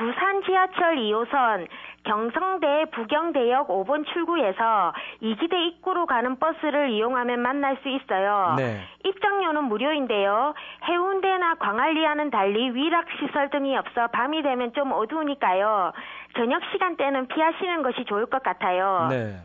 부산 0.00 0.42
지하철 0.44 0.96
2호선 0.96 1.66
경성대 2.04 2.86
부경대역 2.92 3.68
5번 3.68 4.06
출구에서 4.06 4.94
이기대 5.20 5.62
입구로 5.66 6.06
가는 6.06 6.38
버스를 6.38 6.88
이용하면 6.88 7.40
만날 7.40 7.76
수 7.82 7.88
있어요. 7.90 8.54
네. 8.56 8.80
입장료는 9.04 9.64
무료인데요. 9.64 10.54
해운대나 10.88 11.56
광안리와는 11.56 12.30
달리 12.30 12.70
위락 12.70 13.04
시설 13.18 13.50
등이 13.50 13.76
없어 13.76 14.06
밤이 14.06 14.42
되면 14.42 14.72
좀 14.72 14.90
어두우니까요. 14.90 15.92
저녁 16.34 16.62
시간대는 16.72 17.26
피하시는 17.28 17.82
것이 17.82 18.06
좋을 18.06 18.24
것 18.24 18.42
같아요. 18.42 19.08
네. 19.10 19.36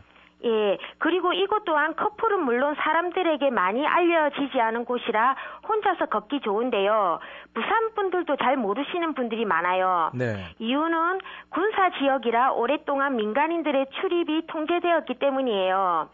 예, 0.44 0.78
그리고 0.98 1.32
이곳 1.32 1.64
또한 1.64 1.96
커플은 1.96 2.44
물론 2.44 2.74
사람들에게 2.74 3.50
많이 3.50 3.86
알려지지 3.86 4.60
않은 4.60 4.84
곳이라 4.84 5.34
혼자서 5.66 6.06
걷기 6.06 6.40
좋은데요. 6.40 7.18
부산 7.54 7.94
분들도 7.94 8.36
잘 8.36 8.56
모르시는 8.56 9.14
분들이 9.14 9.44
많아요. 9.44 10.10
네. 10.14 10.36
이유는 10.58 11.20
군사 11.48 11.90
지역이라 11.90 12.52
오랫동안 12.52 13.16
민간인들의 13.16 13.86
출입이 14.00 14.46
통제되었기 14.46 15.14
때문이에요. 15.14 16.10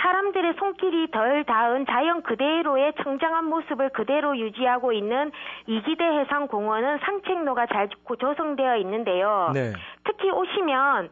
사람들의 0.00 0.54
손길이 0.58 1.10
덜 1.10 1.44
닿은 1.44 1.86
자연 1.86 2.22
그대로의 2.22 2.94
청정한 3.02 3.44
모습을 3.44 3.90
그대로 3.90 4.36
유지하고 4.36 4.92
있는 4.92 5.30
이기대 5.66 6.04
해상공원은 6.04 6.98
산책로가 6.98 7.66
잘 7.66 7.88
조성되어 8.18 8.78
있는데요. 8.78 9.52
네. 9.54 9.72
특히 10.04 10.30
오시면 10.30 11.10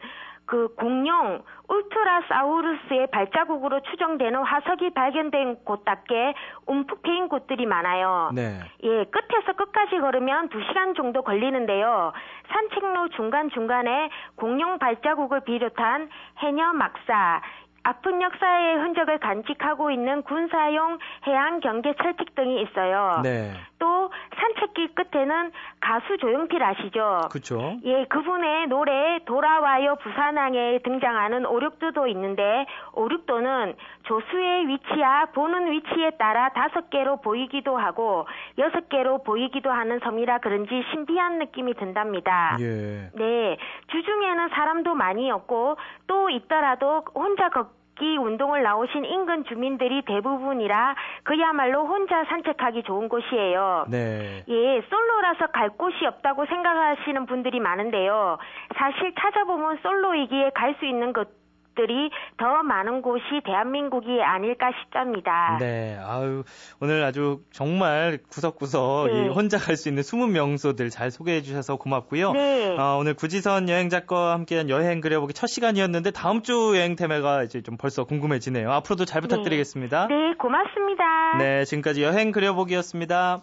그 0.53 0.69
공룡 0.75 1.43
울트라사우루스의 1.67 3.07
발자국으로 3.11 3.81
추정되는 3.81 4.39
화석이 4.39 4.91
발견된 4.91 5.65
곳답게 5.65 6.35
움푹 6.67 7.01
패인 7.01 7.29
곳들이 7.29 7.65
많아요. 7.65 8.31
네. 8.35 8.59
예, 8.85 9.05
끝에서 9.05 9.55
끝까지 9.57 9.99
걸으면 9.99 10.51
2시간 10.51 10.95
정도 10.95 11.23
걸리는데요. 11.23 12.13
산책로 12.53 13.09
중간중간에 13.17 14.11
공룡 14.37 14.79
발자국을 14.79 15.41
비롯한 15.41 16.11
해녀 16.41 16.75
막사, 16.75 17.41
아픈 17.85 18.23
역사의 18.23 18.77
흔적을 18.79 19.19
간직하고 19.19 19.91
있는 19.91 20.23
군사용 20.23 20.99
해양 21.27 21.61
경계 21.61 21.95
철칙 21.95 22.35
등이 22.35 22.63
있어요. 22.63 23.21
네. 23.23 23.53
또 23.79 24.11
산책길 24.37 24.95
끝에는 24.95 25.51
가수 25.81 26.17
조용필 26.19 26.63
아시죠? 26.63 27.23
그렇죠. 27.31 27.77
예, 27.85 28.05
그분의 28.05 28.69
노래 28.69 29.19
돌아와요 29.25 29.97
부산항에 29.97 30.79
등장하는 30.85 31.45
오륙도도 31.47 32.07
있는데 32.07 32.67
오륙도는 32.93 33.75
조수의 34.05 34.69
위치야 34.69 35.27
보는 35.35 35.73
위치에 35.73 36.11
따라 36.11 36.51
다섯 36.51 36.91
개로 36.91 37.21
보이기도 37.21 37.77
하고 37.77 38.27
여섯 38.59 38.89
개로 38.89 39.25
보이기도 39.25 39.71
하는 39.71 39.99
섬이라 40.05 40.39
그런지 40.39 40.85
신비한 40.93 41.39
느낌이 41.39 41.75
든답니다. 41.75 42.57
예. 42.61 43.11
네, 43.15 43.57
주중에는 43.89 44.49
사람도 44.51 44.95
많이 44.95 45.31
없고 45.31 45.77
또 46.07 46.31
있더라도 46.31 47.05
혼자 47.15 47.49
걷 47.49 47.72
걷기 47.93 48.17
운동을 48.17 48.63
나오신 48.63 49.05
인근 49.05 49.45
주민들이 49.45 50.03
대부분이라 50.03 50.95
그야말로 51.23 51.87
혼자 51.87 52.25
산책하기 52.25 52.83
좋은 52.85 53.09
곳이에요. 53.09 53.87
네. 53.89 54.45
예, 54.49 54.83
솔로라서 54.89 55.47
갈 55.49 55.71
곳이 55.71 56.05
없다고 56.07 56.47
생각하시는 56.47 57.27
분들이 57.27 57.61
많은데요. 57.61 58.39
사실 58.77 59.15
찾아보면 59.19 59.79
솔로이기에 59.83 60.51
갈 60.55 60.73
수 60.81 60.87
있는 60.87 61.13
것 61.13 61.29
것들이 61.75 62.11
더 62.37 62.63
많은 62.63 63.03
곳이 63.03 63.23
대한민국이 63.45 64.23
아닐까 64.23 64.71
싶답니다. 64.81 65.59
네, 65.61 65.99
아유 66.03 66.45
오늘 66.81 67.03
아주 67.05 67.41
정말 67.53 68.19
구석구석 68.31 69.07
네. 69.09 69.29
혼자 69.29 69.59
갈 69.59 69.73
수 69.73 69.89
있는 69.89 70.03
숨은 70.03 70.33
명소들 70.33 70.91
잘 70.91 71.11
소개해 71.11 71.41
주셔서 71.43 71.77
고맙고요. 71.77 72.33
네. 72.33 72.77
어, 72.79 72.99
오늘 73.01 73.15
구지선 73.15 73.69
여행 73.69 73.89
작가와 73.89 74.33
함께한 74.35 74.69
여행 74.69 75.01
그려보기 75.01 75.33
첫 75.33 75.47
시간이었는데 75.47 76.11
다음 76.11 76.43
주 76.43 76.73
여행 76.77 76.95
테마가 76.95 77.43
이제 77.43 77.63
좀 77.63 77.77
벌써 77.77 78.05
궁금해지네요. 78.05 78.71
앞으로도 78.71 79.07
잘 79.07 79.23
부탁드리겠습니다. 79.23 80.09
네, 80.09 80.15
네 80.15 80.35
고맙습니다. 80.35 81.39
네, 81.39 81.65
지금까지 81.65 82.03
여행 82.03 82.33
그려보기였습니다. 82.33 83.41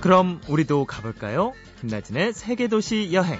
그럼 0.00 0.40
우리도 0.48 0.86
가볼까요? 0.86 1.52
김나진의 1.80 2.32
세계도시 2.32 3.12
여행. 3.12 3.38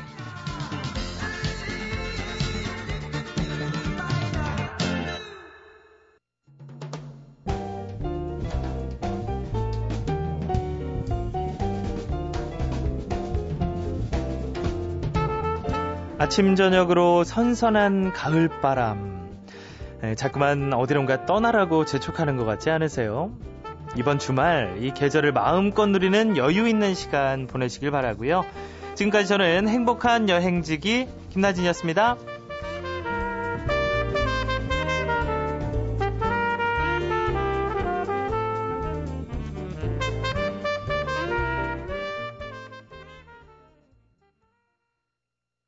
아침 16.19 16.55
저녁으로 16.55 17.25
선선한 17.25 18.13
가을바람. 18.13 19.31
네, 20.03 20.15
자꾸만 20.15 20.73
어디론가 20.75 21.25
떠나라고 21.25 21.87
재촉하는 21.87 22.37
것 22.37 22.45
같지 22.45 22.71
않으세요? 22.71 23.33
이번 23.97 24.19
주말 24.19 24.77
이 24.81 24.93
계절을 24.93 25.33
마음껏 25.33 25.87
누리는 25.87 26.37
여유 26.37 26.69
있는 26.69 26.95
시간 26.95 27.47
보내시길 27.47 27.91
바라고요. 27.91 28.45
지금까지 28.95 29.29
저는 29.29 29.69
행복한 29.69 30.29
여행지기 30.29 31.09
김나진이었습니다. 31.31 32.17